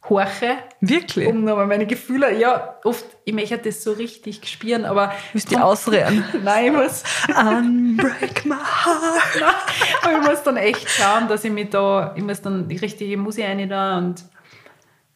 [0.08, 1.28] horche, Wirklich?
[1.28, 5.64] um nochmal meine Gefühle, ja, oft, ich möchte das so richtig spüren, aber Müsst ihr
[5.64, 6.24] ausreden?
[6.42, 9.54] nein, ich muss, Unbreak my heart.
[10.02, 13.16] aber ich muss dann echt schauen, dass ich mich da, ich muss dann die richtige
[13.16, 14.24] Musik rein da und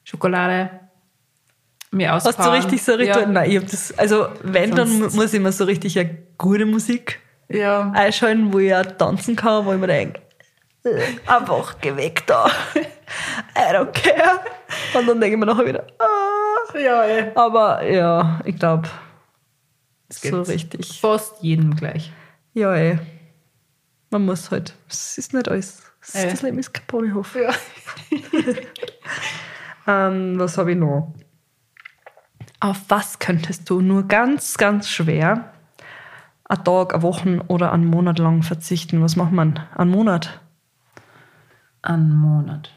[0.05, 0.71] Schokolade
[1.91, 3.21] mir Hast du richtig so Ritual?
[3.23, 3.27] Ja.
[3.27, 6.67] Nein, ich hab das, also wenn, dann Sonst- muss ich mir so richtig eine gute
[6.67, 7.91] Musik ja.
[7.95, 10.21] einschalten, wo ich auch tanzen kann, wo ich mir denke,
[11.27, 12.47] einfach geh weg da.
[13.57, 14.41] I don't care.
[14.95, 17.31] Und dann denke ich mir nachher wieder, ah, Ja, ey.
[17.35, 18.89] Aber ja, ich glaube,
[20.21, 21.01] geht so richtig.
[21.01, 22.13] Fast jedem gleich.
[22.55, 22.99] Ja, ey.
[24.11, 24.75] Man muss halt.
[24.89, 25.83] Es ist nicht alles.
[26.01, 26.31] Es ist- Ja.
[26.31, 27.35] Das Leben ist kein Ponyhof.
[27.37, 27.53] Ja.
[29.89, 31.15] Ähm, was habe ich noch?
[32.61, 35.53] Auf was könntest du nur ganz, ganz schwer
[36.49, 39.03] einen Tag, eine Woche oder einen Monat lang verzichten?
[39.03, 39.61] Was macht man?
[39.77, 40.41] Einen Monat?
[41.83, 42.71] Einen Monat.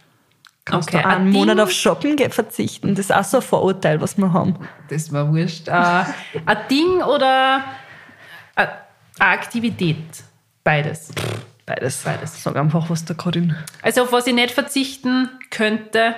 [0.65, 2.93] Kannst Okay, du einen ein Monat Ding- auf Shoppen verzichten?
[2.95, 4.55] Das ist auch so ein Vorurteil, was wir haben.
[4.89, 5.67] Das war wurscht.
[5.67, 7.63] Äh, ein Ding oder
[8.55, 8.67] äh,
[9.19, 9.97] eine Aktivität?
[10.63, 11.11] Beides.
[11.65, 12.03] Beides.
[12.03, 12.43] Beides.
[12.43, 13.55] Sag einfach, was da gerade in.
[13.81, 16.13] Also auf was ich nicht verzichten könnte,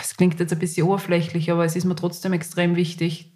[0.00, 3.32] es klingt jetzt ein bisschen oberflächlich, aber es ist mir trotzdem extrem wichtig.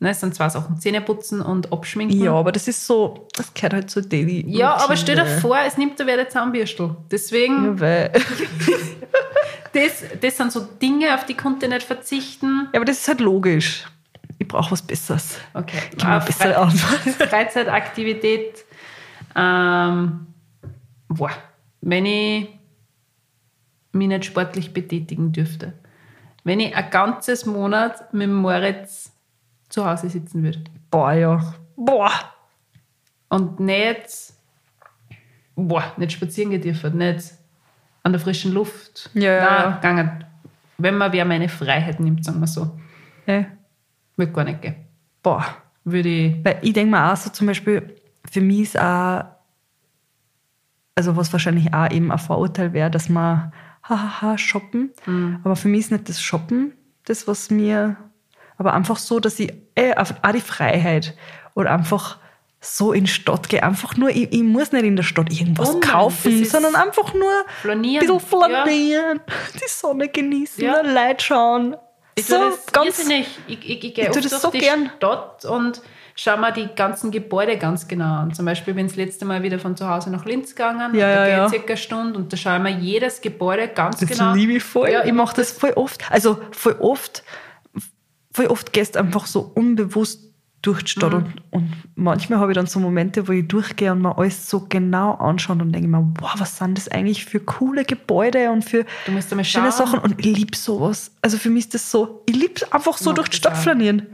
[0.00, 2.18] Ne, es sind zwei Sachen, Zähne putzen und abschminken.
[2.20, 4.44] Ja, aber das ist so, das gehört halt zu Daily.
[4.48, 6.96] Ja, aber stell dir vor, es nimmt der Zahnbürstel.
[7.10, 8.12] Deswegen, Ja, weil,
[9.72, 12.68] das, das sind so Dinge, auf die konnte ich nicht verzichten.
[12.72, 13.84] ja, aber das ist halt logisch.
[14.38, 15.38] Ich brauche was Besseres.
[15.54, 15.78] Okay.
[16.02, 17.28] Eine bessere Fre- Antwort.
[17.30, 18.64] Freizeitaktivität.
[19.36, 20.26] Ähm,
[21.06, 21.30] boah,
[21.80, 22.48] wenn ich
[23.92, 25.74] mich nicht sportlich betätigen dürfte.
[26.44, 29.12] Wenn ich ein ganzes Monat mit Moritz
[29.68, 30.60] zu Hause sitzen würde.
[30.90, 31.54] Boah, ja.
[31.76, 32.10] Boah.
[33.28, 34.34] Und nicht,
[35.54, 37.32] boah, nicht spazieren gehen dürfen, nicht
[38.02, 39.10] an der frischen Luft.
[39.14, 39.76] Ja, ja, Nein, ja.
[39.76, 40.24] gegangen.
[40.78, 42.78] Wenn man wer meine Freiheit nimmt, sagen wir so.
[43.26, 43.46] Ey.
[44.16, 44.76] Würde gar nicht gehen.
[45.22, 45.44] Boah.
[45.84, 47.96] Würde ich, Weil ich denke mir auch so zum Beispiel,
[48.30, 49.24] für mich ist auch,
[50.94, 53.52] also was wahrscheinlich auch eben ein Vorurteil wäre, dass man
[54.00, 54.92] hahaha shoppen.
[55.44, 56.72] Aber für mich ist nicht das Shoppen
[57.04, 57.96] das, was mir,
[58.58, 61.16] aber einfach so, dass ich äh, auch die Freiheit
[61.54, 62.18] oder einfach
[62.60, 63.62] so in die Stadt gehe.
[63.62, 67.12] Einfach nur, ich, ich muss nicht in der Stadt irgendwas Oh nein, kaufen, sondern einfach
[67.12, 69.20] nur Flanieren, ein bisschen flanieren,
[69.54, 70.80] die Sonne genießen, Ja.
[70.82, 71.76] Leute schauen.
[72.14, 73.26] Ich so tue das ganz irrsinnig.
[73.48, 74.90] Ich, ich, ich gehe Ich oft das durch so die gern.
[74.96, 75.82] Stadt und
[76.14, 78.34] schaue mir die ganzen Gebäude ganz genau an.
[78.34, 80.80] Zum Beispiel bin ich das letzte Mal wieder von zu Hause nach Linz gegangen.
[80.80, 81.48] Ja, und da ja, ja.
[81.48, 84.62] circa eine Stunde und da schaue ich mir jedes Gebäude ganz Das genau liebe ich
[84.62, 84.90] voll.
[84.90, 86.10] Ja, ich mache das voll oft.
[86.10, 87.22] Also voll oft,
[88.32, 90.32] voll oft gehst du einfach so unbewusst
[90.62, 91.12] durch die Stadt.
[91.12, 91.18] Mhm.
[91.18, 94.64] Und, und manchmal habe ich dann so Momente, wo ich durchgehe und mir alles so
[94.68, 98.86] genau anschaue und denke mir, wow, was sind das eigentlich für coole Gebäude und für
[99.06, 99.86] Du musst einmal schöne schauen.
[99.86, 99.98] Sachen.
[99.98, 101.10] Und ich liebe sowas.
[101.20, 104.06] Also für mich ist das so, ich liebe einfach so durch die das Stadt flanieren.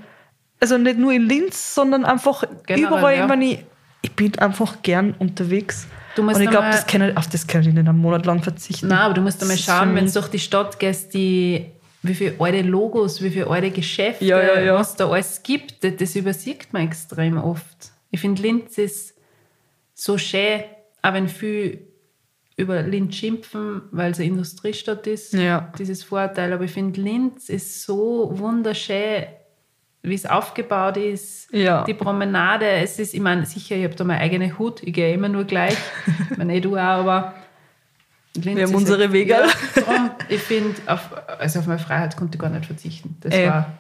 [0.61, 3.29] Also nicht nur in Linz, sondern einfach Generell, überall, ja.
[3.29, 3.65] wenn ich,
[4.03, 5.87] ich bin einfach gern unterwegs.
[6.17, 8.89] Und ich glaube, das kann ich, auf das kann ich nicht einen Monat lang verzichten.
[8.89, 11.67] Nein, aber du musst einmal schauen, wenn du durch die Stadt gehst, die,
[12.03, 16.17] wie viele alte Logos, wie viele alte Geschäfte, Ja, ja, was da alles gibt, das,
[16.17, 17.93] übersieht man extrem oft.
[18.11, 19.15] Ich finde, Linz ist
[19.95, 20.63] so schön,
[21.03, 21.79] auch wenn viele
[22.57, 25.73] über Linz schimpfen, weil es eine Industriestadt ist, Ja.
[25.79, 26.53] dieses Vorurteil.
[26.53, 29.25] Aber ich finde, Linz ist so wunderschön,
[30.03, 31.85] wie es aufgebaut ist, Ja.
[31.85, 32.67] die Promenade.
[32.67, 35.45] Es ist, ich meine, sicher, ich habe da meine eigene Hut, ich gehe immer nur
[35.45, 35.77] gleich.
[36.31, 37.35] ich meine, eh du auch, aber
[38.35, 39.35] Linz Wir haben unsere halt- Wege.
[39.77, 43.17] Ja, ich finde, auf, also auf meine Freiheit konnte ich gar nicht verzichten.
[43.21, 43.49] Das Ey.
[43.49, 43.73] war,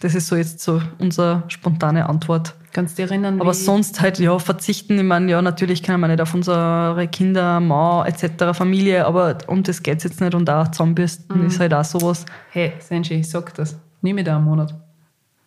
[0.00, 2.54] Das ist so jetzt so unsere spontane Antwort.
[2.72, 4.98] kannst du dich erinnern, Aber sonst halt, ja, verzichten.
[4.98, 9.62] Ich meine, ja, natürlich können wir nicht auf unsere Kinder, Mann etc., Familie, aber um
[9.62, 10.34] das geht es jetzt nicht.
[10.34, 11.46] Und auch Zahnbürsten Mhm.
[11.46, 12.26] ist halt auch sowas.
[12.50, 14.74] hey, Senshi, ich sag das, nimm mir da einen Monat.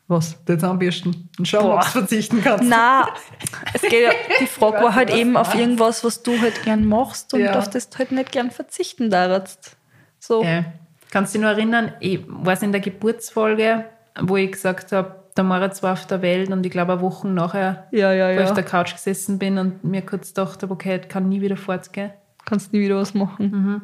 [0.09, 0.37] Was?
[0.47, 1.75] Und schau, Boah.
[1.75, 2.67] ob du verzichten kannst.
[2.67, 3.05] Nein,
[3.73, 7.41] es geht die Frage war halt eben auf irgendwas, was du halt gern machst und
[7.41, 7.57] Ja.
[7.59, 9.77] auf das du halt nicht gern verzichten darfst.
[10.19, 10.43] So.
[10.43, 10.63] Äh,
[11.11, 13.85] kannst du dich noch erinnern, ich war in der Geburtsfolge,
[14.19, 17.27] wo ich gesagt habe, der Moritz war auf der Welt und ich glaube, eine Woche
[17.27, 20.73] nachher, Ja, ja, wo ich auf der Couch gesessen bin und mir kurz gedacht habe,
[20.73, 22.11] okay, ich kann nie wieder fortgehen.
[22.45, 23.51] Kannst nie wieder was machen.
[23.51, 23.81] Mhm.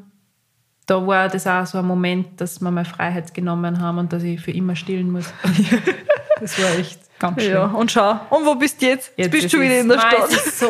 [0.86, 4.22] Da war das auch so ein Moment, dass wir meine Freiheit genommen haben und dass
[4.24, 5.34] ich für immer stillen muss.
[6.40, 7.54] das war echt ganz schön.
[7.54, 8.12] Ja, und schau.
[8.30, 9.12] Und wo bist du jetzt?
[9.18, 10.30] Jetzt, bist ist du wieder es- in der Stadt.
[10.32, 10.68] So,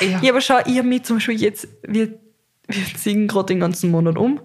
[0.00, 0.18] ja.
[0.22, 2.08] Ja, aber schau, ich habe mich zum Beispiel jetzt, wir,
[2.68, 4.40] wir ziehen gerade den ganzen Monat um.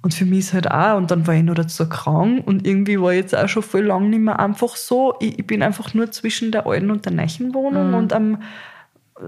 [0.00, 3.00] Und für mich ist halt auch, und dann war ich noch dazu krank und irgendwie
[3.00, 5.16] war ich jetzt auch schon voll lang nicht mehr einfach so.
[5.18, 8.40] Ich, ich bin einfach nur zwischen der alten und der neuen Wohnung und am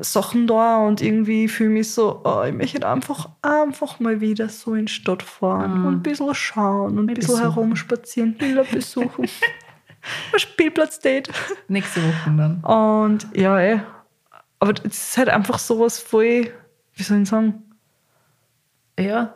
[0.00, 4.74] Sachen da und irgendwie fühle mich so, oh, ich möchte einfach, einfach mal wieder so
[4.74, 7.54] in die Stadt fahren und ein bisschen schauen und ein bisschen besuchen.
[7.54, 9.24] herumspazieren, Bilder besuchen.
[10.32, 11.30] ein Spielplatzdate.
[11.68, 12.60] Nächste Woche dann.
[12.62, 13.80] Und ja, ey.
[14.60, 16.52] Aber es ist halt einfach sowas voll,
[16.94, 17.62] wie soll ich sagen,
[18.98, 19.34] Ja,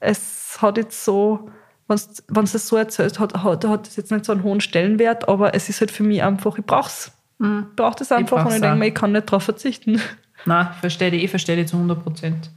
[0.00, 1.50] es hat jetzt so,
[1.88, 5.28] wenn du das so erzählst, hat, hat, hat das jetzt nicht so einen hohen Stellenwert,
[5.28, 7.12] aber es ist halt für mich einfach, ich brauch's.
[7.40, 10.00] Ich brauch das einfach und ich denke mir, ich kann nicht drauf verzichten.
[10.44, 12.50] nein, verstehe ich, ich verstehe dich zu 100 Prozent.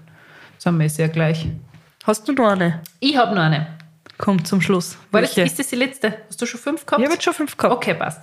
[0.58, 1.48] Sind wir sehr gleich.
[2.04, 2.82] Hast du noch eine?
[3.00, 3.68] Ich habe noch eine.
[4.18, 4.98] Kommt zum Schluss.
[5.12, 6.18] War das, ist das die letzte?
[6.28, 7.04] Hast du schon fünf gehabt?
[7.04, 7.76] Ich habe schon fünf gehabt.
[7.76, 8.22] Okay, passt.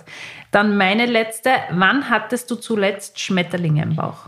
[0.51, 1.51] Dann meine letzte.
[1.71, 4.27] Wann hattest du zuletzt Schmetterlinge im Bauch?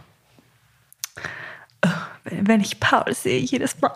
[2.24, 3.92] Wenn wenn ich Paul sehe, jedes Mal.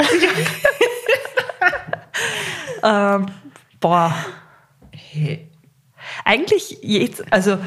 [2.83, 3.25] ähm,
[3.79, 4.15] boah.
[4.91, 5.49] Hey.
[6.23, 7.57] Eigentlich jetzt, also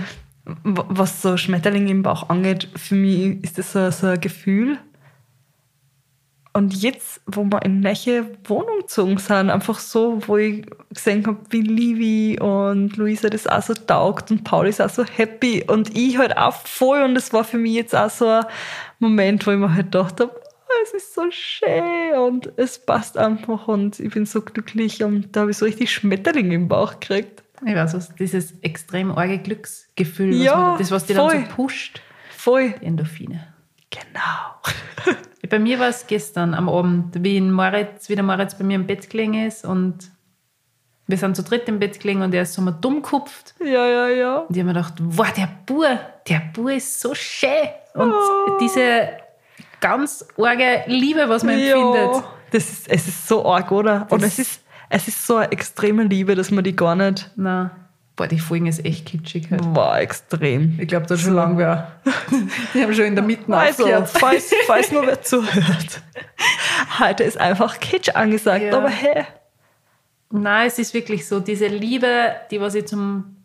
[0.65, 4.79] was so Schmetterlinge im Bauch angeht, für mich ist das so, so ein Gefühl.
[6.55, 11.39] Und jetzt, wo wir in welche Wohnung gezogen sind, einfach so, wo ich gesehen habe,
[11.51, 15.65] wie Livi und Luisa das auch so taugt und Paul ist auch so happy.
[15.69, 17.03] Und ich halt auch voll.
[17.03, 18.45] Und es war für mich jetzt auch so ein
[18.99, 22.15] Moment, wo ich mir halt gedacht habe, "Oh, es ist so schön.
[22.19, 23.69] Und es passt einfach.
[23.69, 25.05] Und ich bin so glücklich.
[25.05, 27.45] Und da habe ich so richtig Schmetterlinge im Bauch gekriegt.
[27.67, 31.41] Ich weiß was, dieses extrem arge Glücksgefühl, was Ja, man, das, was dir dann voll.
[31.49, 32.01] so pusht,
[32.37, 32.75] Voll.
[32.81, 33.53] die Endorphine.
[33.91, 35.17] Genau.
[35.49, 38.75] Bei mir war es gestern am Abend, wie, in Moritz, wie der Moritz bei mir
[38.75, 40.11] im Bett gelegen ist und
[41.07, 43.55] wir sind zu dritt im Bett gelegen und er ist so mal dumm gekupft.
[43.61, 44.37] Ja, ja, ja.
[44.41, 45.89] Und ich habe mir gedacht, wow, der Bur,
[46.29, 47.49] der Bur ist so schön.
[47.95, 48.59] Und Oh.
[48.61, 49.09] diese
[49.81, 52.13] ganz arge Liebe, was man empfindet.
[52.13, 54.07] Ja, das ist, es ist so arg, oder?
[54.11, 54.61] Und Das- es ist,
[54.91, 57.31] es ist so eine extreme Liebe, dass man die gar nicht.
[57.37, 57.71] Na,
[58.17, 59.51] boah, die Folgen ist echt kitschig.
[59.51, 59.63] Halt.
[59.75, 60.79] War extrem.
[60.81, 61.93] Ich glaube, da schon lange wer.
[62.75, 64.09] Die haben schon in der Mitte Also, aufgehört.
[64.09, 66.03] falls, falls nur wer zuhört.
[66.99, 68.77] Heute ist einfach Kitsch angesagt, Ja.
[68.77, 69.25] aber hey.
[70.31, 73.37] Nein, es ist wirklich so, diese Liebe, die was ich zum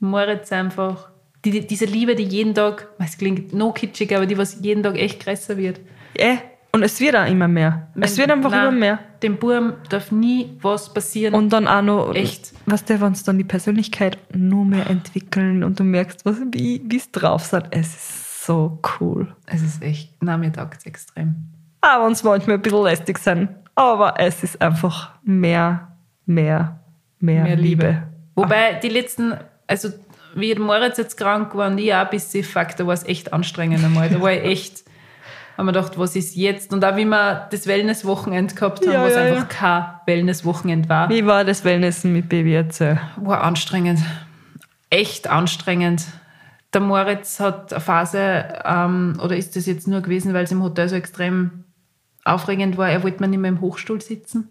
[0.00, 1.08] Moritz einfach,
[1.44, 4.82] die, die, diese Liebe, die jeden Tag, es klingt noch kitschig, aber die was jeden
[4.82, 5.80] Tag echt größer wird.
[6.14, 6.36] Eh.
[6.74, 7.86] Und es wird auch immer mehr.
[8.00, 8.98] Es wird einfach Nein, immer mehr.
[9.22, 11.32] Dem Buben darf nie was passieren.
[11.32, 12.52] Und dann auch noch, Echt.
[12.66, 17.12] was der, wenn dann die Persönlichkeit nur mehr entwickeln und du merkst, was, wie es
[17.12, 17.66] drauf sind.
[17.70, 19.36] Es ist so cool.
[19.46, 21.36] es ist echt, nein, mir taugt es extrem.
[21.80, 23.50] Auch wenn es manchmal ein bisschen lästig sind.
[23.76, 25.92] Aber es ist einfach mehr,
[26.26, 26.80] mehr,
[27.20, 27.86] mehr, Mehr Liebe.
[27.86, 28.02] Liebe.
[28.34, 29.34] Wobei die letzten,
[29.68, 29.90] also
[30.34, 33.32] wie Moritz jetzt krank war und ich auch ein bisschen fuck, da war es echt
[33.32, 34.08] anstrengend einmal.
[34.08, 34.84] Da war ich echt,
[35.56, 36.72] haben wir gedacht, was ist jetzt?
[36.72, 40.88] Und auch wie wir das Wellness-Wochenende gehabt haben, Ja, wo es ja, einfach kein Wellness-Wochenende
[40.88, 41.08] war.
[41.08, 43.00] Wie war das Wellnessen mit Baby erzähl?
[43.16, 44.00] War anstrengend.
[44.90, 46.04] Echt anstrengend.
[46.72, 50.62] Der Moritz hat eine Phase, ähm, oder ist das jetzt nur gewesen, weil es im
[50.62, 51.64] Hotel so extrem
[52.24, 54.48] aufregend war, er wollte mir nicht mehr im Hochstuhl sitzen.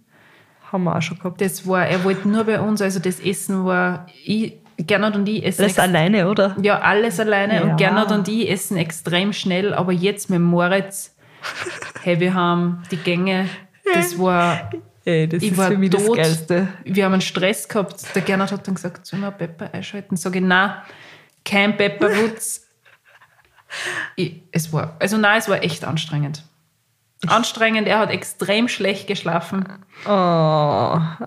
[0.72, 1.41] Haben wir auch schon gehabt.
[1.41, 5.46] Das war, er wollte nur bei uns, also das Essen war, ich, Gernot und ich
[5.46, 6.56] essen Das ex- alleine, oder?
[6.62, 7.62] ja, alles alleine Ja.
[7.64, 11.16] und Gernot und ich essen extrem schnell, aber jetzt mit Moritz,
[12.04, 13.48] hey, wir haben die Gänge,
[13.94, 14.70] das war,
[15.06, 16.16] Ey, das ich ist war für mich das tot.
[16.18, 16.68] Geilste.
[16.86, 18.16] Wir haben einen Stress gehabt.
[18.16, 20.16] Der Gernot hat dann gesagt, sollen wir Pepper einschalten?
[20.16, 20.72] Sag ich, nein,
[21.46, 22.62] kein Pepperwutz.
[24.52, 26.44] Es war, also nein, es war echt anstrengend.
[27.26, 29.66] Anstrengend, er hat extrem schlecht geschlafen.
[30.06, 30.10] Oh,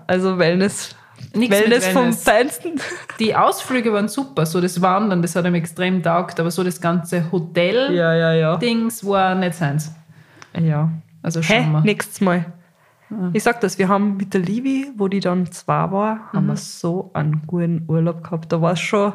[0.07, 0.95] also Wellness.
[1.35, 2.23] Nichts Wellness, mit vom Wellness.
[2.23, 2.71] Feinsten.
[3.19, 6.79] Die Ausflüge waren super, so das Wandern, das hat ihm extrem taugt, aber so das
[6.81, 8.59] ganze Hotel-Dings Ja, ja, ja.
[9.09, 9.91] war nicht seins.
[10.59, 10.89] Ja.
[11.21, 11.61] Also Hä?
[11.63, 11.81] schauen wir.
[11.81, 12.45] Nächstes Mal.
[13.33, 16.49] Ich sag das, wir haben mit der Livi, wo die dann zwei war, haben Mhm.
[16.49, 18.51] wir so einen guten Urlaub gehabt.
[18.51, 19.13] Da war es schon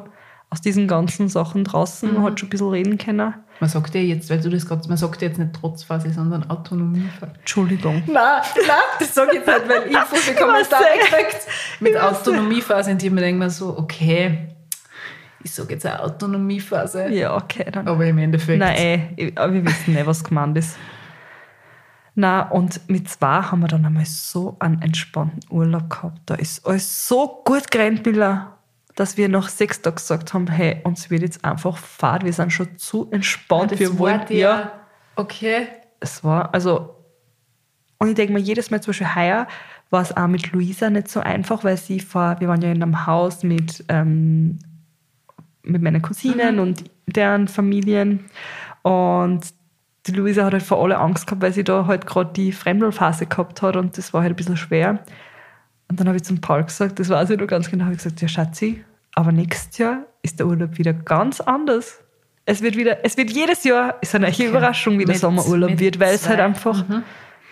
[0.53, 2.14] aus diesen ganzen Sachen draußen, Mhm.
[2.16, 3.32] man hat schon ein bisschen reden können.
[3.59, 6.50] Man sagt ja jetzt, weil du das gerade, man sagt ja jetzt nicht Trotzphase, sondern
[6.50, 7.32] Autonomiephase.
[7.38, 8.03] Entschuldigung.
[8.07, 11.46] Nein, nein, das sage ich jetzt nicht, weil ich viele Kommentare sehr- gekriegt
[11.80, 14.48] mit Autonomiephase ich mir denke mir so, okay,
[15.42, 17.09] ich sage jetzt eine Autonomiephase.
[17.09, 17.88] Ja, okay, dann.
[17.88, 18.59] Aber im Endeffekt.
[18.59, 18.76] Nein,
[19.16, 20.76] ey, aber wir wissen nicht, was gemeint ist.
[22.14, 26.20] Na und mit zwei haben wir dann einmal so einen entspannten Urlaub gehabt.
[26.26, 28.51] Da ist alles so gut gerannt, Billa,
[28.95, 32.53] dass wir nach sechs Tagen gesagt haben, hey, uns wird jetzt einfach Fahrt, wir sind
[32.53, 34.72] schon zu entspannt, wir wollen, war der,
[35.16, 35.68] okay.
[36.01, 36.97] es war, also,
[37.99, 39.47] und ich denke mir, jedes Mal zum Beispiel heuer
[39.90, 42.82] war es auch mit Luisa nicht so einfach, weil sie vor, wir waren ja in
[42.82, 44.59] einem Haus mit, ähm,
[45.62, 48.24] mit meinen Cousinen und deren Familien
[48.82, 49.55] und
[50.07, 53.26] die Luisa hat halt vor alle Angst gehabt, weil sie da halt gerade die Fremdelphase
[53.26, 55.05] gehabt hat und das war halt ein bisschen schwer.
[55.93, 57.99] Und dann habe ich zum Paul gesagt, das weiß ich noch ganz genau, habe ich
[58.03, 58.82] gesagt, ja Schatzi,
[59.14, 62.01] aber nächstes Jahr ist der Urlaub wieder ganz anders.
[62.47, 65.78] Es wird wieder, es wird jedes Jahr, ist eine neue Überraschung, wie der Mit- Sommerurlaub
[65.78, 66.82] wird, weil es halt einfach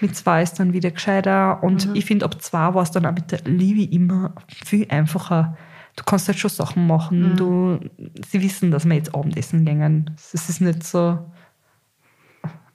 [0.01, 3.13] mit zwei ist dann wieder gescheiter und ich finde, ab zwei war es dann auch
[3.13, 4.33] mit der Livi immer
[4.65, 5.59] viel einfacher.
[5.97, 7.79] Du kannst halt schon Sachen machen, du,
[8.27, 10.11] sie wissen, dass wir jetzt Abendessen gehen.
[10.33, 11.19] Es ist nicht so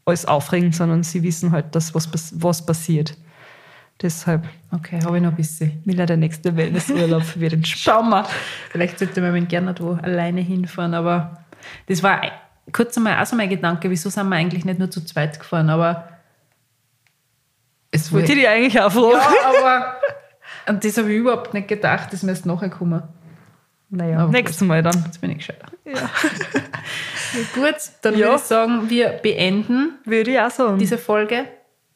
[0.06, 2.08] alles aufregend, sondern sie wissen halt, dass was,
[2.40, 3.18] was passiert.
[4.02, 5.82] Deshalb Okay, habe ich noch ein bisschen.
[5.86, 7.98] will er der nächste Wellnessurlaub wird entspannt.
[7.98, 8.26] Schauen wir.
[8.70, 11.46] Vielleicht sollte man mit Gernot wo alleine hinfahren, aber
[11.88, 12.22] das war
[12.74, 15.70] kurz einmal auch so mein Gedanke, wieso sind wir eigentlich nicht nur zu zweit gefahren,
[15.70, 16.10] aber
[17.92, 19.12] es Wollte ich dich eigentlich auch fragen.
[19.14, 19.96] Ja, aber
[20.68, 23.02] Und das habe ich überhaupt nicht gedacht, das müsste nachher kommen.
[23.90, 25.04] Naja, Aber nächstes Mal dann.
[25.06, 25.68] Jetzt bin ich gescheiter.
[25.86, 26.10] Ja.
[27.54, 28.26] Gut, dann Ja.
[28.28, 30.78] würde ich sagen, wir beenden Würde ich auch sagen.
[30.80, 31.46] diese Folge.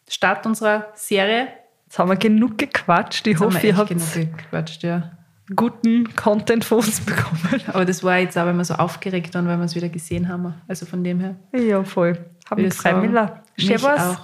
[0.07, 1.47] Start unserer Serie.
[1.89, 3.25] Jetzt haben wir genug gequatscht.
[3.25, 5.09] Ich Jetzt hoffe, wir ihr habt genug gequatscht, ja.
[5.55, 7.63] guten Content von uns bekommen.
[7.65, 10.27] Aber das war jetzt auch, wenn wir so aufgeregt waren, weil wir es wieder gesehen
[10.27, 10.53] haben.
[10.67, 11.35] Also von dem her.
[11.51, 12.15] Ja, voll.
[12.47, 13.41] Haben wir drei Miller.
[13.57, 13.89] Servus.
[13.89, 14.19] auch.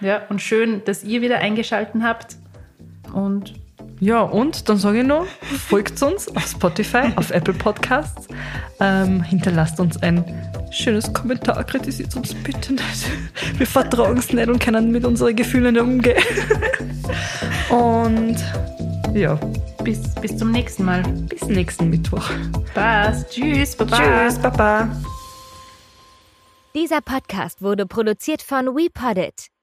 [0.00, 2.38] Ja, und schön, dass ihr wieder eingeschaltet habt.
[3.12, 3.52] Und
[4.00, 5.26] Ja, und dann sage ich noch,
[5.68, 8.28] folgt uns auf Spotify, auf Apple Podcasts.
[8.80, 10.24] Ähm, hinterlasst uns ein
[10.70, 13.06] schönes Kommentar, kritisiert uns bitte nicht.
[13.56, 16.22] Wir vertragen es nicht und können mit unseren Gefühlen nicht umgehen.
[17.70, 18.36] Und
[19.14, 19.38] ja,
[19.84, 21.02] bis, bis zum nächsten Mal.
[21.28, 22.28] bis nächsten Mittwoch.
[22.74, 23.30] Passt.
[23.30, 23.76] Tschüss.
[23.76, 23.96] Baba.
[23.96, 24.88] Tschüss, Baba.
[26.74, 29.53] Dieser Podcast wurde produziert von WePoddit.